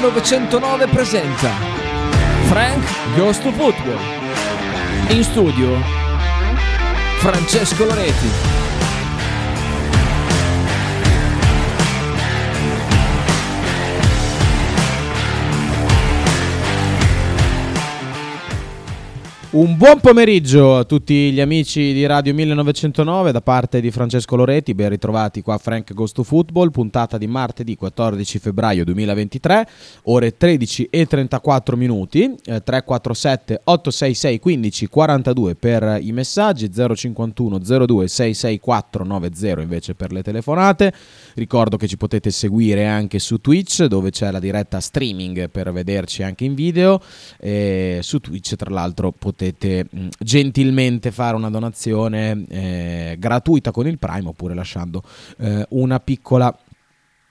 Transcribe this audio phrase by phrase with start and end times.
[0.00, 1.50] 1909 presenta
[2.48, 2.82] Frank
[3.14, 3.98] Goes to Football.
[5.08, 5.76] In studio
[7.18, 8.61] Francesco Loreti.
[19.52, 24.72] Un buon pomeriggio a tutti gli amici di Radio 1909 da parte di Francesco Loretti,
[24.72, 29.68] ben ritrovati qua a Frank Goes to Football, puntata di martedì 14 febbraio 2023,
[30.04, 38.08] ore 13 e 34 minuti, eh, 347 866 15 42 per i messaggi, 051 02
[38.08, 40.94] 664 90 invece per le telefonate.
[41.34, 46.22] Ricordo che ci potete seguire anche su Twitch dove c'è la diretta streaming per vederci
[46.22, 47.02] anche in video.
[47.38, 53.88] E su Twitch tra l'altro potete potete mm, gentilmente fare una donazione eh, gratuita con
[53.88, 55.02] il Prime oppure lasciando
[55.38, 56.56] eh, una piccola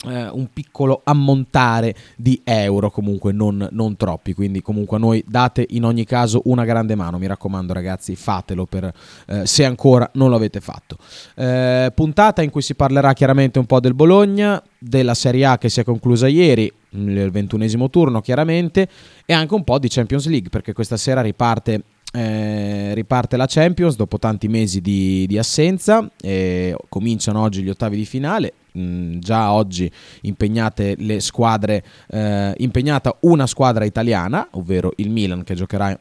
[0.03, 5.63] eh, un piccolo ammontare di euro, comunque non, non, troppi, quindi comunque a noi date
[5.69, 8.91] in ogni caso una grande mano, mi raccomando ragazzi fatelo per,
[9.27, 10.97] eh, se ancora non l'avete fatto.
[11.35, 15.69] Eh, puntata in cui si parlerà chiaramente un po' del Bologna, della Serie A che
[15.69, 18.89] si è conclusa ieri, il ventunesimo turno chiaramente,
[19.23, 23.95] e anche un po' di Champions League perché questa sera riparte eh, riparte la Champions
[23.95, 28.53] dopo tanti mesi di, di assenza, eh, cominciano oggi gli ottavi di finale.
[28.77, 35.55] Mm, già oggi impegnate le squadre, eh, impegnata una squadra italiana, ovvero il Milan che
[35.55, 35.97] giocherà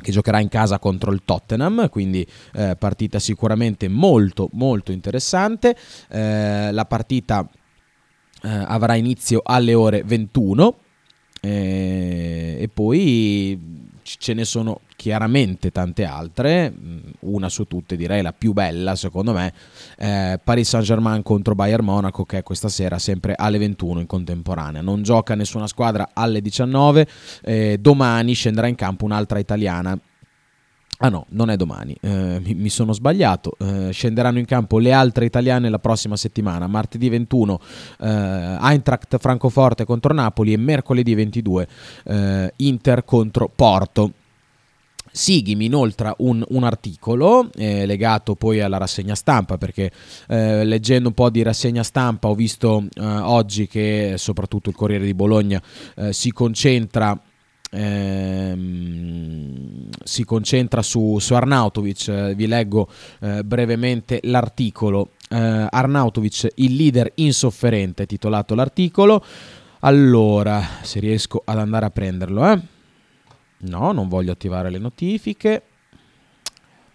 [0.00, 5.76] che giocherà in casa contro il Tottenham, quindi eh, partita sicuramente molto molto interessante.
[6.08, 7.48] Eh, la partita
[8.42, 10.78] eh, avrà inizio alle ore 21
[11.44, 18.32] eh, e poi ce ne sono chiaramente tante altre, mm, una su tutte direi la
[18.32, 19.52] più bella secondo me,
[19.98, 24.06] eh, Paris Saint Germain contro Bayern Monaco che è questa sera sempre alle 21 in
[24.06, 27.06] contemporanea, non gioca nessuna squadra alle 19,
[27.42, 29.98] eh, domani scenderà in campo un'altra italiana
[30.98, 33.56] Ah no, non è domani, eh, mi, mi, sono sbagliato.
[33.58, 37.60] Eh, scenderanno in campo le altre italiane la prossima settimana, martedì 21
[38.00, 41.68] eh, Eintracht Francoforte contro Napoli e mercoledì 22
[42.04, 44.12] eh, Inter contro Porto.
[45.10, 49.92] Sighi mi inoltra un, un articolo eh, legato poi alla rassegna stampa perché
[50.26, 55.04] eh, leggendo un po' di rassegna stampa ho visto eh, oggi che soprattutto il Corriere
[55.04, 55.62] di Bologna
[55.96, 57.16] eh, si concentra
[57.74, 59.64] ehm,
[60.02, 62.88] si concentra su, su Arnautovic, eh, vi leggo
[63.20, 65.10] eh, brevemente l'articolo.
[65.28, 69.24] Eh, Arnautovic, il leader insofferente, titolato l'articolo.
[69.80, 72.60] Allora, se riesco ad andare a prenderlo, eh.
[73.58, 75.62] No, non voglio attivare le notifiche.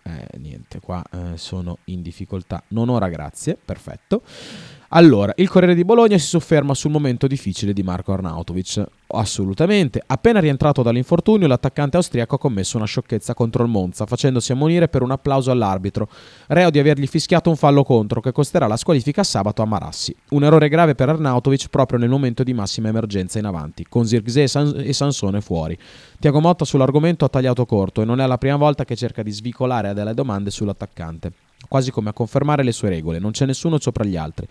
[0.04, 2.64] Eh, niente, qua eh, sono in difficoltà.
[2.70, 3.58] Non ora, grazie.
[3.64, 4.22] Perfetto.
[4.92, 8.84] Allora, il Corriere di Bologna si sofferma sul momento difficile di Marco Arnautovic.
[9.10, 10.02] Assolutamente.
[10.04, 15.04] Appena rientrato dall'infortunio, l'attaccante austriaco ha commesso una sciocchezza contro il Monza, facendosi ammonire per
[15.04, 16.10] un applauso all'arbitro,
[16.48, 20.16] reo di avergli fischiato un fallo contro che costerà la squalifica sabato a Marassi.
[20.30, 24.48] Un errore grave per Arnautovic proprio nel momento di massima emergenza in avanti, con Zirkzee
[24.52, 25.78] e, e Sansone fuori.
[26.20, 29.30] Tiago Motta sull'argomento ha tagliato corto e non è la prima volta che cerca di
[29.30, 31.32] svicolare a delle domande sull'attaccante
[31.68, 34.48] quasi come a confermare le sue regole, non c'è nessuno sopra gli altri.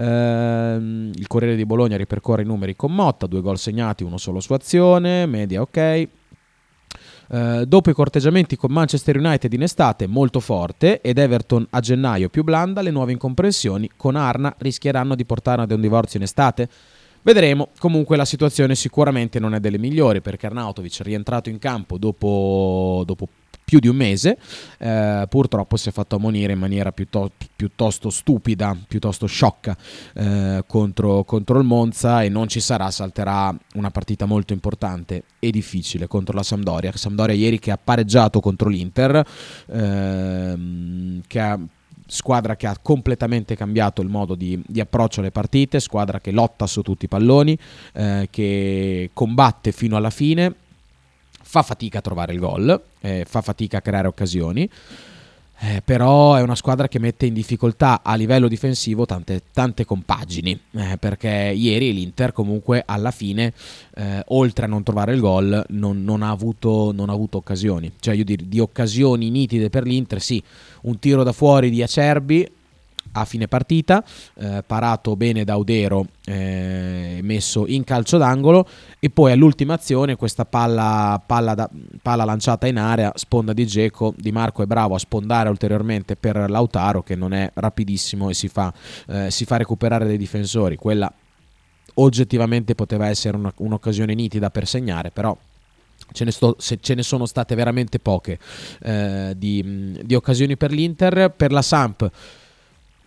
[0.00, 4.40] Uh, il Corriere di Bologna ripercorre i numeri con Motta, due gol segnati, uno solo
[4.40, 6.08] su azione, media ok.
[7.28, 12.30] Uh, dopo i corteggiamenti con Manchester United in estate molto forte ed Everton a gennaio
[12.30, 16.68] più blanda, le nuove incomprensioni con Arna rischieranno di portare ad un divorzio in estate?
[17.20, 21.98] Vedremo, comunque la situazione sicuramente non è delle migliori perché Arnautovic è rientrato in campo
[21.98, 23.28] dopo, dopo
[23.70, 24.36] più di un mese,
[24.78, 29.76] eh, purtroppo si è fatto ammonire in maniera piuttosto, piuttosto stupida, piuttosto sciocca
[30.14, 35.52] eh, contro, contro, il Monza e non ci sarà, salterà una partita molto importante e
[35.52, 36.90] difficile contro la Sampdoria.
[36.96, 39.24] Sampdoria ieri che ha pareggiato contro l'Inter,
[39.68, 41.56] ehm, che ha
[42.06, 46.66] squadra che ha completamente cambiato il modo di, di, approccio alle partite, squadra che lotta
[46.66, 47.56] su tutti i palloni,
[47.92, 50.56] eh, che combatte fino alla fine
[51.50, 54.70] fa fatica a trovare il gol, eh, fa fatica a creare occasioni.
[55.62, 60.58] Eh, però è una squadra che mette in difficoltà a livello difensivo tante, tante compagini,
[60.70, 63.52] eh, perché ieri l'Inter comunque alla fine,
[63.96, 67.92] eh, oltre a non trovare il gol, non, non, ha, avuto, non ha, avuto, occasioni.
[67.98, 70.42] Cioè io di, di occasioni nitide per l'Inter, sì,
[70.82, 72.48] un tiro da fuori di Acerbi,
[73.12, 74.04] a fine partita,
[74.34, 78.68] eh, parato bene da Udero, eh, messo in calcio d'angolo
[78.98, 81.68] e poi all'ultima azione questa palla, palla, da,
[82.02, 86.48] palla lanciata in area, sponda di Geco, Di Marco è bravo a spondare ulteriormente per
[86.48, 88.72] Lautaro che non è rapidissimo e si fa,
[89.08, 91.12] eh, si fa recuperare dai difensori, quella
[91.94, 95.36] oggettivamente poteva essere una, un'occasione nitida per segnare, però
[96.12, 98.38] Ce ne, sto, ce ne, sono state veramente poche
[98.82, 101.32] eh, di, di, occasioni per l'Inter.
[101.36, 102.10] Per la Samp,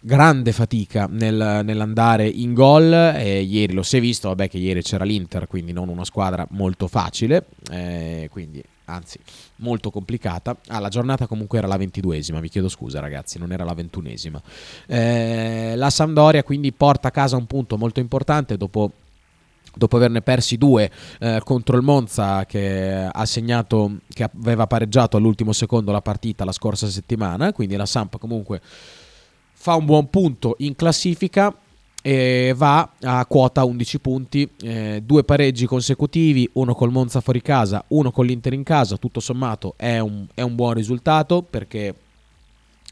[0.06, 2.94] grande fatica nel, nell'andare in gol.
[2.94, 6.46] E ieri lo si è visto, vabbè, che ieri c'era l'Inter, quindi non una squadra
[6.52, 7.46] molto facile.
[7.72, 9.18] Eh, quindi anzi
[9.58, 10.58] molto complicata.
[10.68, 14.42] Ah, la giornata comunque era la ventiduesima, vi chiedo scusa ragazzi, non era la ventunesima.
[14.88, 18.92] Eh, la Sampdoria quindi porta a casa un punto molto importante dopo
[19.76, 25.52] dopo averne persi due eh, contro il Monza che ha segnato che aveva pareggiato all'ultimo
[25.52, 28.62] secondo la partita la scorsa settimana quindi la Samp comunque
[29.63, 31.56] fa un buon punto in classifica
[32.01, 37.81] e va a quota 11 punti, eh, due pareggi consecutivi, uno col Monza fuori casa,
[37.88, 41.95] uno con l'Inter in casa, tutto sommato è un, è un buon risultato perché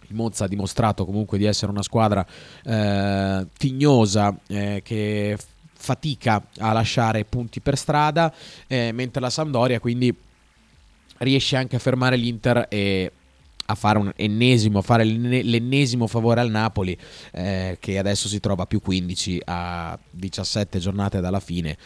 [0.08, 2.26] il Monza ha dimostrato comunque di essere una squadra
[2.64, 5.38] eh, tignosa eh, che
[5.74, 8.34] fatica a lasciare punti per strada,
[8.68, 10.16] eh, mentre la Sampdoria quindi
[11.18, 13.12] riesce anche a fermare l'Inter e
[13.72, 16.98] a fare un ennesimo, a fare l'ennesimo favore al Napoli
[17.32, 21.78] eh, che adesso si trova a più 15 a 17 giornate dalla fine.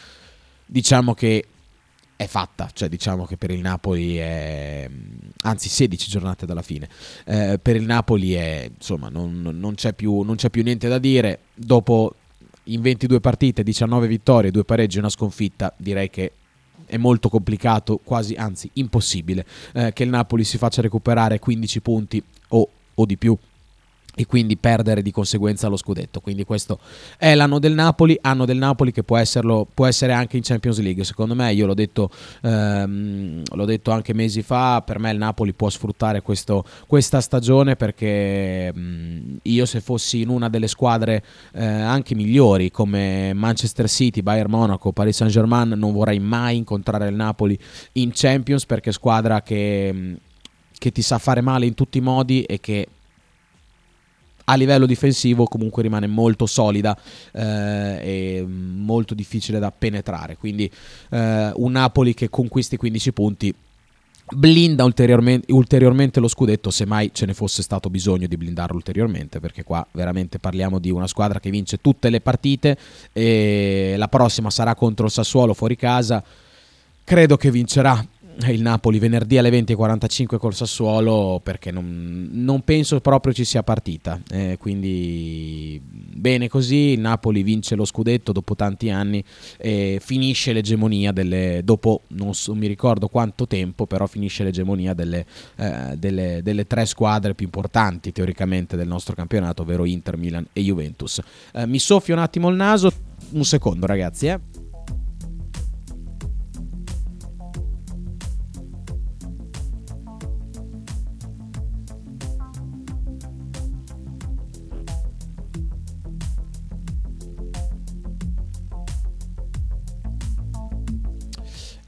[0.64, 1.44] Diciamo che
[2.16, 4.88] è fatta, cioè diciamo che per il Napoli è
[5.42, 6.88] anzi 16 giornate dalla fine.
[7.24, 10.98] Eh, per il Napoli è insomma non, non, c'è più, non c'è più niente da
[10.98, 11.40] dire.
[11.54, 12.14] Dopo
[12.64, 16.32] in 22 partite, 19 vittorie, 2 pareggi e una sconfitta, direi che
[16.86, 22.22] è molto complicato, quasi anzi impossibile, eh, che il Napoli si faccia recuperare 15 punti
[22.48, 23.36] o, o di più
[24.18, 26.20] e quindi perdere di conseguenza lo scudetto.
[26.20, 26.80] Quindi questo
[27.18, 30.80] è l'anno del Napoli, anno del Napoli che può, esserlo, può essere anche in Champions
[30.80, 31.04] League.
[31.04, 32.10] Secondo me, io l'ho detto,
[32.42, 37.76] ehm, l'ho detto anche mesi fa, per me il Napoli può sfruttare questo, questa stagione
[37.76, 41.22] perché mh, io se fossi in una delle squadre
[41.52, 47.06] eh, anche migliori come Manchester City, Bayern Monaco, Paris Saint Germain, non vorrei mai incontrare
[47.08, 47.58] il Napoli
[47.92, 50.16] in Champions perché è squadra che,
[50.78, 52.88] che ti sa fare male in tutti i modi e che
[54.48, 56.96] a livello difensivo comunque rimane molto solida
[57.32, 60.36] eh, e molto difficile da penetrare.
[60.36, 60.70] Quindi
[61.10, 63.54] eh, un Napoli che conquisti 15 punti
[64.28, 69.38] blinda ulteriormente, ulteriormente, lo scudetto se mai ce ne fosse stato bisogno di blindarlo ulteriormente
[69.38, 72.76] perché qua veramente parliamo di una squadra che vince tutte le partite
[73.12, 76.24] e la prossima sarà contro il Sassuolo fuori casa
[77.04, 78.04] credo che vincerà
[78.48, 84.20] il Napoli venerdì alle 20.45 col Sassuolo perché non, non, penso proprio ci sia partita.
[84.30, 89.22] Eh, quindi bene così, il Napoli vince lo scudetto dopo tanti anni
[89.56, 95.24] e finisce l'egemonia delle, dopo non, so, mi ricordo quanto tempo, però finisce l'egemonia delle,
[95.56, 100.60] eh, delle, delle, tre squadre più importanti teoricamente del nostro campionato, ovvero Inter, Milan e
[100.62, 101.20] Juventus.
[101.52, 102.92] Eh, mi soffio un attimo il naso,
[103.30, 104.26] un secondo ragazzi.
[104.26, 104.65] Eh.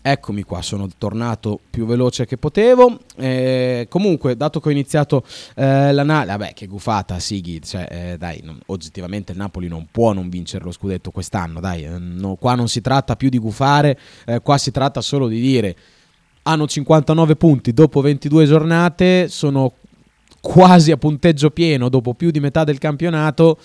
[0.00, 2.98] Eccomi qua, sono tornato più veloce che potevo.
[3.16, 5.24] Eh, comunque, dato che ho iniziato
[5.54, 10.12] eh, l'analisi, vabbè, che gufata, Sighi, cioè, eh, dai, non, oggettivamente il Napoli non può
[10.12, 13.98] non vincere lo scudetto quest'anno, dai, eh, no, qua non si tratta più di gufare,
[14.24, 15.76] eh, qua si tratta solo di dire
[16.48, 19.74] hanno 59 punti dopo 22 giornate, sono
[20.40, 23.58] quasi a punteggio pieno dopo più di metà del campionato.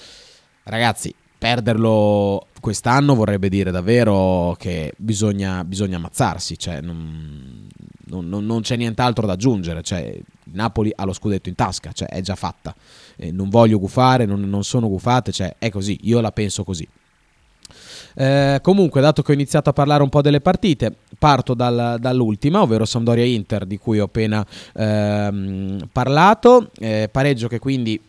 [0.64, 1.14] Ragazzi,
[1.44, 7.68] perderlo quest'anno vorrebbe dire davvero che bisogna, bisogna ammazzarsi, cioè non,
[8.06, 10.18] non, non, c'è nient'altro da aggiungere, cioè,
[10.54, 12.74] Napoli ha lo scudetto in tasca, cioè, è già fatta,
[13.18, 16.88] eh, non voglio gufare, non, non sono gufate, cioè, è così, io la penso così.
[18.16, 22.62] Eh, comunque, dato che ho iniziato a parlare un po' delle partite, parto dal, dall'ultima,
[22.62, 24.46] ovvero Sampdoria Inter, di cui ho appena
[24.76, 26.70] ehm, parlato.
[26.80, 28.00] Eh, pareggio che quindi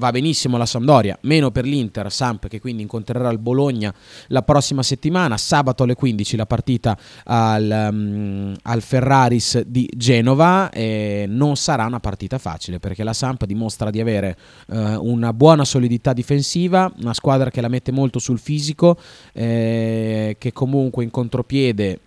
[0.00, 3.94] va benissimo la Sampdoria, meno per l'Inter, Samp che quindi incontrerà il Bologna
[4.28, 11.26] la prossima settimana, sabato alle 15 la partita al, um, al Ferraris di Genova e
[11.28, 14.36] non sarà una partita facile perché la Samp dimostra di avere
[14.68, 18.98] uh, una buona solidità difensiva, una squadra che la mette molto sul fisico,
[19.34, 22.00] eh, che comunque in contropiede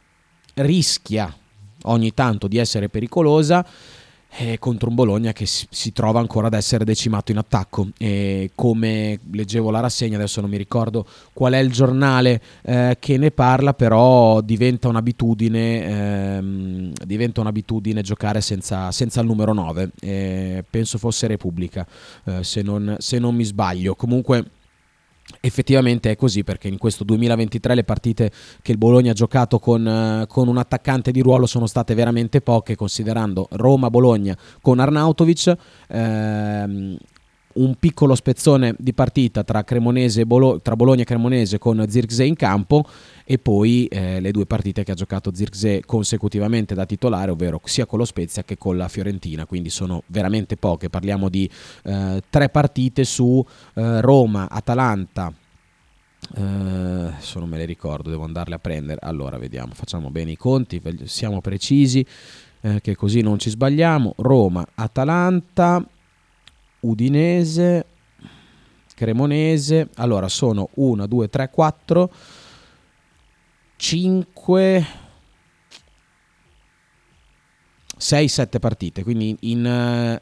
[0.56, 1.32] rischia
[1.84, 3.66] ogni tanto di essere pericolosa
[4.38, 7.90] eh, contro un Bologna che si, si, trova ancora ad essere decimato in attacco.
[7.98, 13.18] E come leggevo la rassegna, adesso non mi ricordo qual è il giornale eh, che
[13.18, 19.92] ne parla, però diventa un'abitudine, ehm, diventa un'abitudine giocare senza, senza il numero 9.
[20.00, 21.86] Eh, penso fosse Repubblica,
[22.26, 23.96] eh, se non, se non mi sbaglio.
[23.96, 24.46] Comunque
[25.42, 29.88] effettivamente è così perché in questo 2023 le partite che il Bologna ha giocato con,
[29.88, 35.56] eh, con un attaccante di ruolo sono state veramente poche considerando Roma-Bologna con Arnautovic
[35.88, 36.98] ehm,
[37.56, 39.64] un piccolo spezzone di partita tra,
[40.26, 42.86] Bolo- tra Bologna e Cremonese con Zirkzee in campo
[43.26, 47.86] e poi eh, le due partite che ha giocato Zirkzee consecutivamente da titolare, ovvero sia
[47.86, 51.50] con lo Spezia che con la Fiorentina, quindi sono veramente poche, parliamo di
[51.84, 53.44] eh, tre partite su
[53.76, 55.34] eh, Roma, Atalanta,
[56.36, 59.00] eh, non me le ricordo, devo andarle a prendere.
[59.02, 62.06] Allora, vediamo, facciamo bene i conti, siamo precisi,
[62.62, 64.14] eh, che così non ci sbagliamo.
[64.18, 65.86] Roma, Atalanta,
[66.84, 67.86] Udinese,
[68.96, 69.90] Cremonese.
[69.96, 72.12] Allora, sono 1, 2, 3, 4,
[73.76, 74.88] 5,
[77.98, 79.04] 6, 7 partite.
[79.04, 80.20] Quindi in,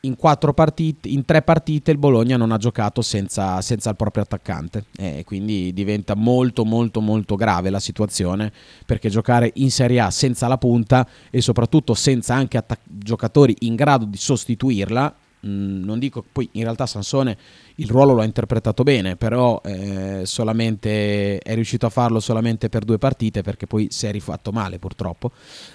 [0.00, 0.16] in,
[0.54, 4.86] partite, in tre partite il Bologna non ha giocato senza, senza il proprio attaccante.
[4.96, 8.52] E quindi diventa molto, molto, molto grave la situazione
[8.84, 13.76] perché giocare in Serie A senza la punta e soprattutto senza anche attac- giocatori in
[13.76, 15.14] grado di sostituirla
[15.46, 17.36] Non dico poi in realtà Sansone
[17.76, 22.84] il ruolo lo ha interpretato bene, però eh, solamente, è riuscito a farlo solamente per
[22.84, 25.30] due partite perché poi si è rifatto male purtroppo.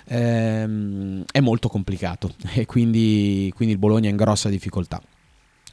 [0.08, 5.02] Ehm, è molto complicato e quindi, quindi il Bologna è in grossa difficoltà.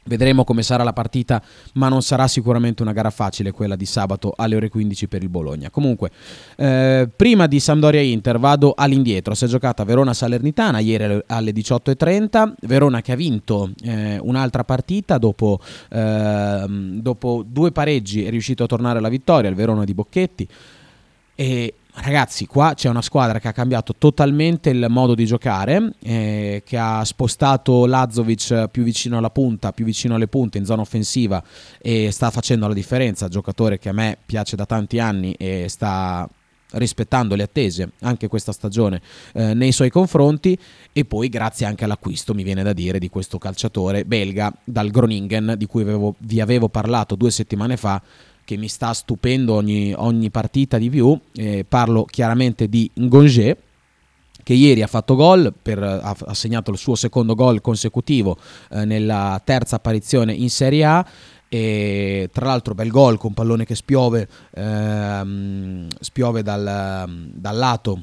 [0.09, 1.39] Vedremo come sarà la partita,
[1.73, 5.29] ma non sarà sicuramente una gara facile quella di sabato alle ore 15 per il
[5.29, 5.69] Bologna.
[5.69, 6.09] Comunque,
[6.55, 9.35] eh, prima di Sampdoria Inter vado all'indietro.
[9.35, 12.53] Si è giocata Verona Salernitana ieri alle 18.30.
[12.61, 18.65] Verona che ha vinto eh, un'altra partita dopo, eh, dopo due pareggi, è riuscito a
[18.65, 19.47] tornare alla vittoria.
[19.47, 20.47] Il Verona di Bocchetti.
[21.35, 26.63] E Ragazzi, qua c'è una squadra che ha cambiato totalmente il modo di giocare, eh,
[26.65, 31.43] che ha spostato Lazovic più vicino alla punta, più vicino alle punte in zona offensiva
[31.77, 33.27] e sta facendo la differenza.
[33.27, 36.27] Giocatore che a me piace da tanti anni e sta
[36.71, 39.01] rispettando le attese anche questa stagione
[39.33, 40.57] eh, nei suoi confronti
[40.93, 45.55] e poi grazie anche all'acquisto mi viene da dire di questo calciatore belga dal Groningen
[45.57, 47.99] di cui avevo, vi avevo parlato due settimane fa
[48.49, 51.15] che mi sta stupendo ogni, ogni partita di più.
[51.35, 53.57] Eh, parlo chiaramente di Ngongé
[54.41, 58.37] che ieri ha fatto gol, per, ha, segnato il suo secondo gol consecutivo
[58.71, 61.05] eh, nella terza apparizione in Serie A.
[61.47, 68.01] E tra l'altro bel gol con pallone che spiove, ehm, spiove dal, dal lato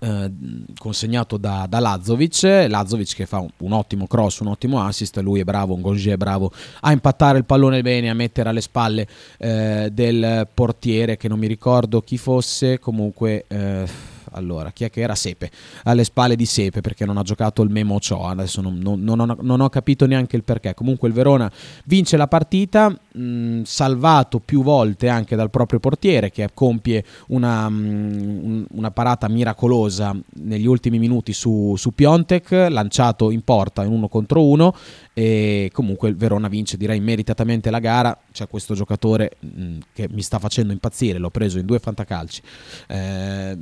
[0.00, 0.30] eh,
[0.78, 5.40] consegnato da, da Lazovic, Lazovic che fa un, un, ottimo cross, un ottimo assist, lui
[5.40, 9.06] è bravo, un Gongier è bravo a impattare il pallone bene, a mettere alle spalle
[9.38, 13.44] eh, del portiere che non mi ricordo chi fosse, comunque...
[13.48, 15.50] Eh, allora, chi è che era Sepe?
[15.84, 19.20] Alle spalle di Sepe perché non ha giocato il Memo Ciò, adesso non, non, non,
[19.20, 20.74] ho, non, ho, capito neanche il perché.
[20.74, 21.50] Comunque il Verona
[21.84, 28.66] vince la partita, mh, salvato più volte anche dal proprio portiere che compie una, mh,
[28.72, 34.44] una parata miracolosa negli ultimi minuti su, su Piontek, lanciato in porta in uno contro
[34.44, 34.74] uno
[35.12, 40.22] e comunque il Verona vince direi meritatamente la gara c'è questo giocatore mh, che mi
[40.22, 42.42] sta facendo impazzire l'ho preso in due fantacalci
[42.88, 43.58] eh,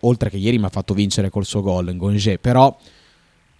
[0.00, 2.76] oltre che ieri mi ha fatto vincere col suo gol in Gonge, però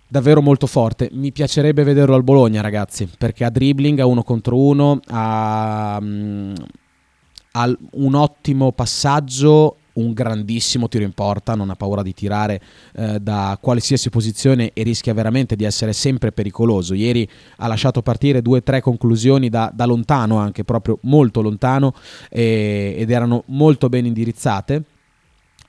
[0.07, 1.09] davvero molto forte.
[1.13, 7.77] Mi piacerebbe vederlo al Bologna, ragazzi, perché ha dribbling, a uno contro uno, ha, ha
[7.93, 12.61] un ottimo passaggio un grandissimo tiro in porta, non ha paura di tirare
[12.95, 16.95] eh, da qualsiasi posizione e rischia veramente di essere sempre pericoloso.
[16.95, 21.95] Ieri ha lasciato partire due o tre conclusioni da, da, lontano, anche proprio molto lontano,
[22.29, 24.83] e, ed erano molto ben indirizzate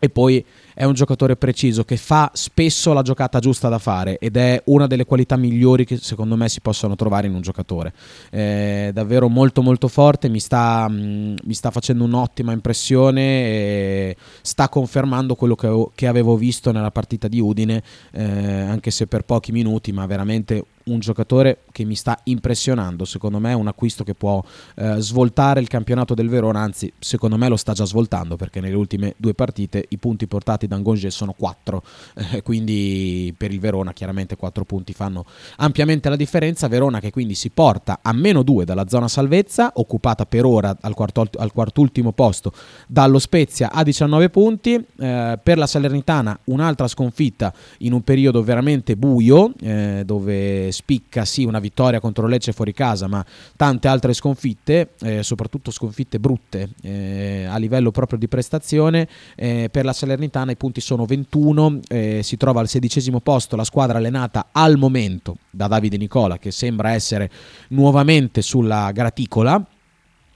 [0.06, 0.44] e poi
[0.74, 4.88] è un giocatore preciso che fa spesso la giocata giusta da fare ed è una
[4.88, 7.94] delle qualità migliori che secondo me si possono trovare in un giocatore.
[8.30, 14.70] È davvero molto molto forte, mi sta, mm, mi sta facendo un'ottima impressione e sta
[14.70, 17.82] confermando quello che, che avevo visto nella partita di Udine,
[18.12, 23.06] eh, anche se per pochi minuti, ma veramente un giocatore che mi sta impressionando.
[23.06, 24.44] Secondo me è un acquisto che può
[24.76, 28.76] eh, svoltare il campionato del Verona, anzi, secondo me lo sta già svoltando perché nelle
[28.76, 31.84] ultime due partite i punti portati da Ngonge sono 4.
[32.36, 35.26] Eh, quindi per il Verona chiaramente 4 punti fanno
[35.58, 36.68] ampiamente la differenza.
[36.68, 40.94] Verona che quindi si porta a meno 2 dalla zona salvezza, occupata per ora al,
[40.94, 42.52] quarto, al quartultimo posto
[42.88, 44.74] dallo Spezia a 19 punti.
[44.74, 51.44] Eh, per la Salernitana un'altra sconfitta in un periodo veramente buio eh, dove spicca sì
[51.44, 57.46] una vittoria contro Lecce fuori casa, ma tante altre sconfitte, eh, soprattutto sconfitte brutte eh,
[57.50, 59.08] a livello proprio di prestazione.
[59.36, 63.64] Eh, per la Salernitana i punti sono 21, eh, si trova al sedicesimo posto la
[63.64, 67.32] squadra allenata al momento da Davide Nicola che sembra essere
[67.70, 69.66] nuovamente sulla graticola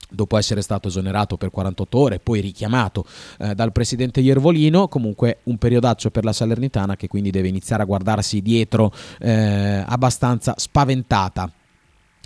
[0.09, 3.05] dopo essere stato esonerato per 48 ore, poi richiamato
[3.37, 7.85] eh, dal presidente Iervolino, comunque un periodaccio per la Salernitana che quindi deve iniziare a
[7.85, 11.51] guardarsi dietro eh, abbastanza spaventata.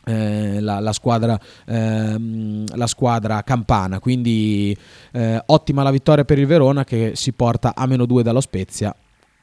[0.05, 4.77] Eh, la, la, squadra, ehm, la, squadra, campana quindi
[5.13, 8.93] eh, ottima la vittoria per il Verona che si porta a meno 2 dallo Spezia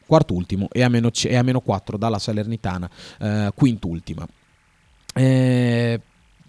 [0.06, 4.26] quart'ultimo e a meno, c- e a meno 4 dalla Salernitana eh, quint'ultima
[5.14, 6.00] eh,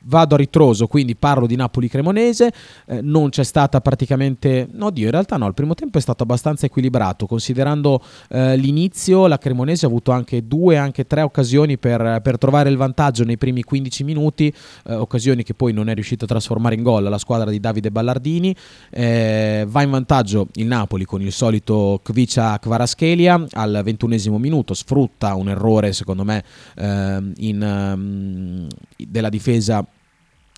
[0.03, 2.51] Vado a ritroso, quindi parlo di Napoli-Cremonese,
[2.88, 6.24] eh, non c'è stata praticamente, no Dio, in realtà no, il primo tempo è stato
[6.24, 12.20] abbastanza equilibrato, considerando eh, l'inizio la Cremonese ha avuto anche due, anche tre occasioni per,
[12.24, 14.53] per trovare il vantaggio nei primi 15 minuti,
[14.86, 17.91] eh, occasioni che poi non è riuscito a trasformare in gol la squadra di Davide
[17.91, 18.55] Ballardini,
[18.89, 25.36] eh, va in vantaggio il Napoli con il solito Kvicia Kvaraschelia al ventunesimo minuto, sfrutta
[25.36, 26.43] un errore secondo me
[26.75, 28.67] ehm, in, um,
[28.98, 29.86] della difesa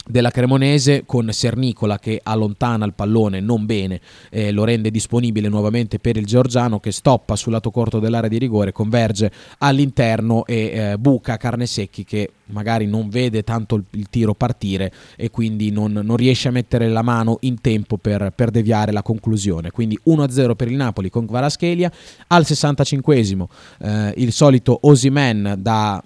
[0.05, 5.99] della Cremonese con Sernicola che allontana il pallone non bene eh, lo rende disponibile nuovamente
[5.99, 10.97] per il Giorgiano che stoppa sul lato corto dell'area di rigore converge all'interno e eh,
[10.97, 16.17] buca Carnesecchi che magari non vede tanto il, il tiro partire e quindi non, non,
[16.17, 19.71] riesce a mettere la mano in tempo per, per deviare la conclusione.
[19.71, 21.91] Quindi 1-0 per il Napoli con Kvaraschelia
[22.27, 23.45] al 65esimo
[23.79, 26.03] eh, il solito Osimen da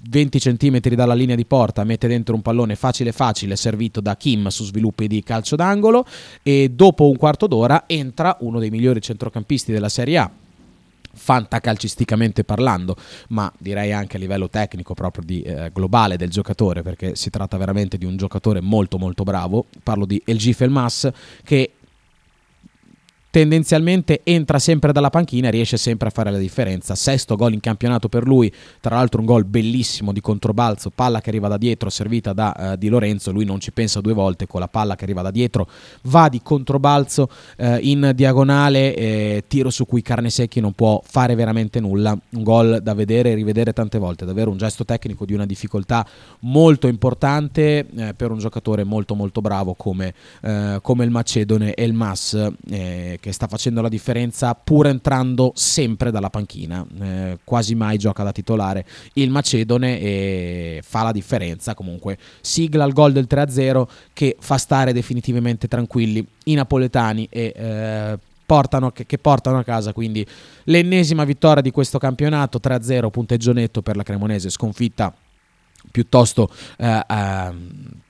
[0.00, 4.48] 20 cm dalla linea di porta mette dentro un pallone facile facile servito da Kim
[4.48, 6.06] su sviluppi di calcio d'angolo
[6.42, 10.30] e dopo un quarto d'ora entra uno dei migliori centrocampisti della Serie A
[11.18, 12.96] fantacalcisticamente parlando,
[13.30, 17.56] ma direi anche a livello tecnico proprio di, eh, globale del giocatore, perché si tratta
[17.56, 19.66] veramente di un giocatore molto molto bravo.
[19.82, 21.10] Parlo di El Felmas
[21.42, 21.72] che
[23.30, 26.94] tendenzialmente entra sempre dalla panchina e riesce sempre a fare la differenza.
[26.94, 31.28] Sesto gol in campionato per lui, tra l'altro un gol bellissimo di controbalzo, palla che
[31.28, 34.60] arriva da dietro, servita da uh, Di Lorenzo, lui non ci pensa due volte con
[34.60, 35.68] la palla che arriva da dietro,
[36.02, 41.34] va di controbalzo uh, in diagonale, eh, tiro su cui Carne Secchi non può fare
[41.34, 45.34] veramente nulla, un gol da vedere e rivedere tante volte, davvero un gesto tecnico di
[45.34, 46.06] una difficoltà
[46.40, 51.84] molto importante eh, per un giocatore molto molto bravo come, eh, come il Macedone e
[51.84, 52.36] il Mas
[53.20, 58.32] che sta facendo la differenza pur entrando sempre dalla panchina, eh, quasi mai gioca da
[58.32, 61.74] titolare il Macedone e fa la differenza.
[61.74, 68.18] Comunque, sigla il gol del 3-0 che fa stare definitivamente tranquilli i napoletani e eh,
[68.46, 70.26] portano, che, che, portano a casa quindi
[70.64, 72.60] l'ennesima vittoria di questo campionato.
[72.62, 75.14] 3-0 punteggio netto per la Cremonese sconfitta
[75.90, 77.52] piuttosto eh, eh,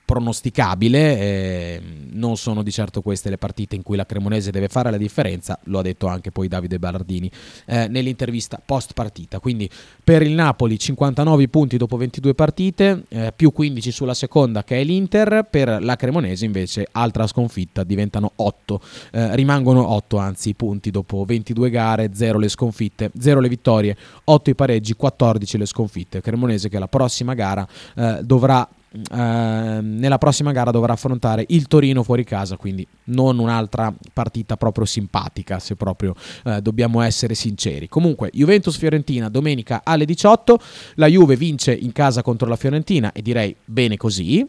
[0.09, 1.81] pronosticabile, eh,
[2.13, 5.59] non sono di certo queste le partite in cui la Cremonese deve fare la differenza,
[5.65, 7.29] lo ha detto anche poi Davide Ballardini
[7.67, 9.69] eh, nell'intervista post partita, quindi
[10.03, 14.83] per il Napoli 59 punti dopo 22 partite, eh, più 15 sulla seconda che è
[14.83, 21.23] l'Inter, per la Cremonese invece altra sconfitta, diventano 8, eh, rimangono 8 anzi punti dopo
[21.23, 26.67] 22 gare, 0 le sconfitte, 0 le vittorie, 8 i pareggi, 14 le sconfitte, Cremonese
[26.67, 32.57] che la prossima gara eh, dovrà nella prossima gara dovrà affrontare il Torino fuori casa,
[32.57, 37.87] quindi non un'altra partita proprio simpatica, se proprio uh, dobbiamo essere sinceri.
[37.87, 40.59] Comunque, Juventus-Fiorentina domenica alle 18,
[40.95, 44.47] la Juve vince in casa contro la Fiorentina e direi bene così,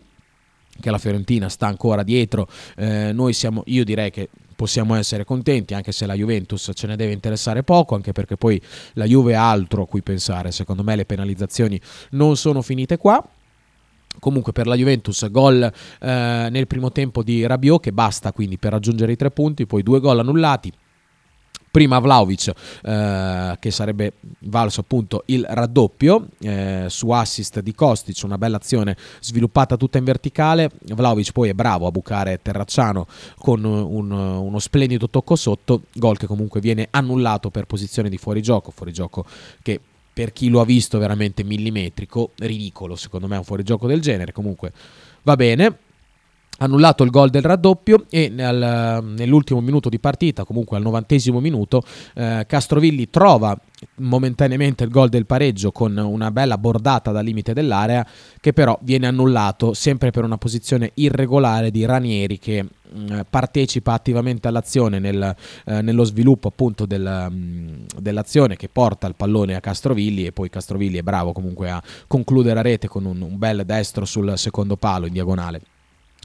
[0.81, 2.49] che la Fiorentina sta ancora dietro,
[2.79, 6.95] uh, noi siamo, io direi che possiamo essere contenti anche se la Juventus ce ne
[6.95, 8.61] deve interessare poco anche perché poi
[8.93, 13.27] la Juve ha altro a cui pensare secondo me le penalizzazioni non sono finite qua
[14.19, 15.71] Comunque per la Juventus gol eh,
[16.51, 20.01] nel primo tempo di Rabiot che basta quindi per raggiungere i tre punti, poi due
[20.01, 20.73] gol annullati.
[21.71, 28.39] Prima Vlaovic eh, che sarebbe valso appunto il raddoppio eh, su assist di Kostic, una
[28.39, 30.69] bella azione sviluppata tutta in verticale.
[30.87, 33.07] Vlaovic poi è bravo a bucare Terracciano
[33.39, 38.73] con un, uno splendido tocco sotto, gol che comunque viene annullato per posizione di fuorigioco,
[38.73, 39.25] fuorigioco
[39.63, 39.81] che
[40.21, 44.71] per chi lo ha visto veramente millimetrico, ridicolo secondo me un fuorigioco del genere, comunque
[45.23, 45.75] va bene.
[46.61, 51.83] Annullato il gol del raddoppio e nel, nell'ultimo minuto di partita, comunque al novantesimo minuto,
[52.15, 53.59] eh, Castrovilli trova
[53.97, 58.07] momentaneamente il gol del pareggio con una bella bordata dal limite dell'area
[58.39, 64.49] che però viene annullato sempre per una posizione irregolare di Ranieri che mm, partecipa attivamente
[64.49, 70.27] all'azione nel, eh, nello sviluppo appunto del, mm, dell'azione che porta il pallone a Castrovilli
[70.27, 74.05] e poi Castrovilli è bravo comunque a concludere a rete con un, un bel destro
[74.05, 75.63] sul secondo palo in diagonale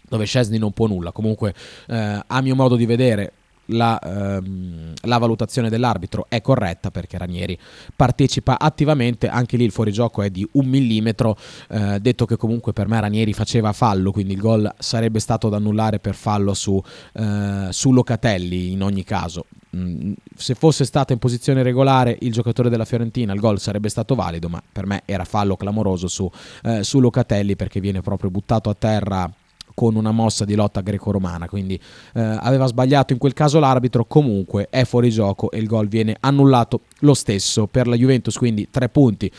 [0.08, 1.12] dove Scesni non può nulla.
[1.12, 1.54] Comunque,
[1.88, 3.34] eh, a mio modo di vedere,
[3.68, 7.58] la, ehm, la, valutazione dell'arbitro è corretta perché Ranieri
[7.96, 11.38] partecipa attivamente, anche lì il fuorigioco è di un millimetro,
[11.70, 15.58] eh, detto che comunque per me Ranieri faceva fallo, quindi il gol sarebbe stato da
[15.58, 16.82] annullare per fallo su,
[17.14, 19.46] eh, su Locatelli in ogni caso.
[19.76, 24.16] Mm, se fosse stato in posizione regolare il giocatore della Fiorentina il gol sarebbe stato
[24.16, 26.30] valido, ma per me era fallo clamoroso su,
[26.64, 29.30] eh, su Locatelli perché viene proprio buttato a terra
[29.76, 31.80] con una mossa di lotta greco-romana, quindi
[32.14, 36.16] eh, aveva sbagliato in quel caso l'arbitro, comunque è fuori gioco e il gol viene
[36.20, 39.30] annullato lo stesso per la Juventus, quindi tre punti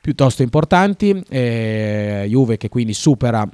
[0.00, 3.46] piuttosto importanti, eh, Juve che quindi supera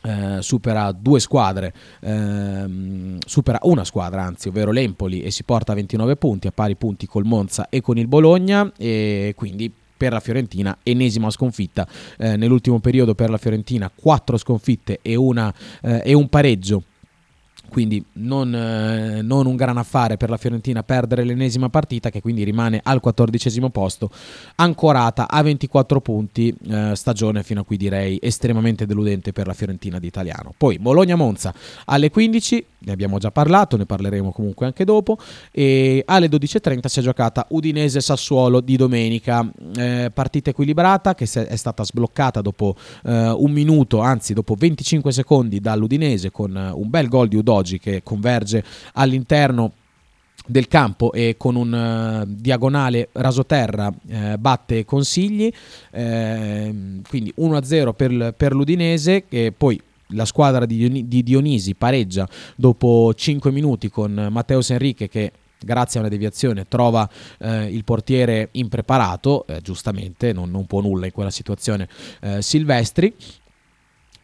[0.00, 5.74] eh, supera due squadre, ehm, supera una squadra anzi, ovvero l'Empoli e si porta a
[5.74, 10.20] 29 punti, a pari punti col Monza e con il Bologna e quindi per la
[10.20, 11.86] Fiorentina, ennesima sconfitta.
[12.16, 16.84] Eh, nell'ultimo periodo per la Fiorentina, quattro sconfitte e, una, eh, e un pareggio
[17.70, 22.44] quindi non, eh, non, un gran affare per la Fiorentina perdere l'ennesima partita che quindi
[22.44, 24.10] rimane al quattordicesimo posto
[24.56, 29.98] ancorata a 24 punti eh, stagione fino a qui direi estremamente deludente per la Fiorentina
[29.98, 31.52] di Italiano poi Bologna-Monza
[31.86, 35.18] alle 15 ne abbiamo già parlato ne parleremo comunque anche dopo
[35.50, 39.48] e alle 12.30 si è giocata Udinese-Sassuolo di domenica.
[39.76, 45.60] Eh, partita equilibrata che è stata sbloccata dopo eh, un minuto anzi dopo 25 secondi
[45.60, 48.62] dall'Udinese con un bel gol di Udo Oggi che converge
[48.94, 49.72] all'interno
[50.46, 55.98] del campo e con un uh, diagonale rasoterra uh, batte Consigli, uh,
[57.08, 59.80] quindi 1-0 per, per l'Udinese che poi
[60.12, 66.02] la squadra di, di Dionisi pareggia dopo 5 minuti con Matteo Enrique che grazie a
[66.02, 71.30] una deviazione trova eh, il portiere impreparato, eh, giustamente non, non, può nulla in quella
[71.30, 71.88] situazione
[72.20, 73.14] eh, Silvestri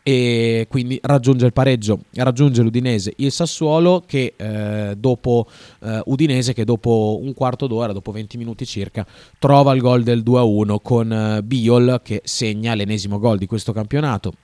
[0.07, 5.49] e quindi raggiunge il pareggio, raggiunge l'Udinese, il Sassuolo che eh, dopo
[5.81, 9.07] eh, Udinese che dopo un quarto d'ora, dopo 20 minuti circa,
[9.39, 14.35] trova il gol del 2-1 con eh, Biol che segna l'ennesimo gol di questo campionato.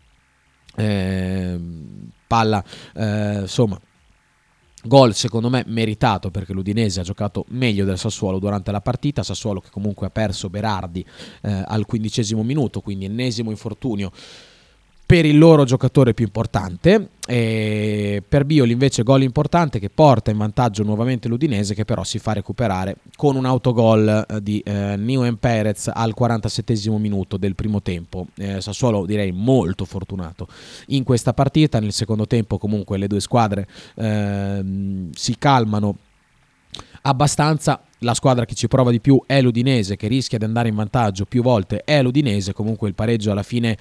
[0.77, 3.79] Ehm, palla, eh, insomma,
[4.83, 9.61] Gol secondo me meritato perché l'Udinese ha giocato meglio del Sassuolo durante la partita, Sassuolo
[9.61, 11.05] che comunque ha perso Berardi
[11.43, 14.11] eh, al quindicesimo minuto, quindi ennesimo infortunio
[15.11, 17.09] per il loro giocatore più importante.
[17.27, 22.21] E per Bioli invece gol importante che porta in vantaggio nuovamente l'Udinese che però si
[22.21, 27.83] fa recuperare con un autogol eh, di eh, Neuen Perez al 47 minuto del primo
[27.83, 28.29] tempo.
[28.37, 30.47] Eh, Sassuolo direi molto fortunato
[30.89, 34.65] in questa partita, nel secondo tempo comunque le due squadre eh,
[35.11, 35.97] si calmano
[37.03, 37.83] abbastanza.
[38.03, 41.25] La squadra che ci prova di più è l'Udinese, che rischia di andare in vantaggio
[41.25, 42.53] più volte è l'Udinese.
[42.53, 43.77] Comunque il pareggio alla fine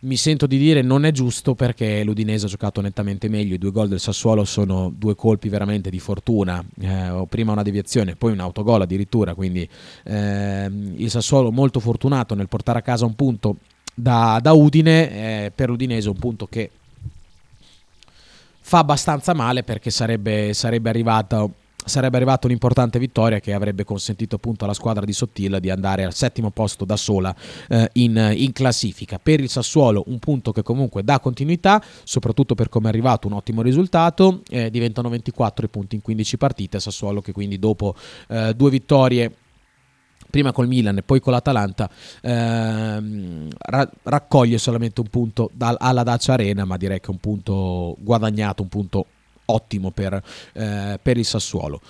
[0.00, 3.72] mi sento di dire non è giusto perché l'Udinese ha giocato nettamente meglio, i due
[3.72, 8.40] gol del Sassuolo sono due colpi veramente di fortuna, eh, prima una deviazione, poi un
[8.40, 9.68] autogol addirittura, quindi
[10.04, 13.56] eh, il Sassuolo molto fortunato nel portare a casa un punto
[13.92, 15.10] da, da Udine,
[15.46, 16.70] eh, per l'Udinese un punto che
[18.60, 21.54] fa abbastanza male perché sarebbe, sarebbe arrivato
[21.88, 26.14] sarebbe arrivata un'importante vittoria che avrebbe consentito appunto alla squadra di Sottilla di andare al
[26.14, 27.34] settimo posto da sola
[27.68, 29.18] eh, in, in, classifica.
[29.18, 33.34] Per il Sassuolo un punto che comunque dà continuità, soprattutto per come è arrivato un
[33.34, 37.94] ottimo risultato, eh, diventano 24 i punti in 15 partite, Sassuolo che quindi dopo
[38.28, 39.34] eh, due vittorie
[40.30, 41.88] prima col Milan e poi con l'Atalanta
[42.20, 47.18] ehm, ra- raccoglie solamente un punto dal- alla Dacia Arena ma direi che è un
[47.18, 49.06] punto guadagnato un punto
[49.50, 51.80] ottimo per, eh, per il Sassuolo.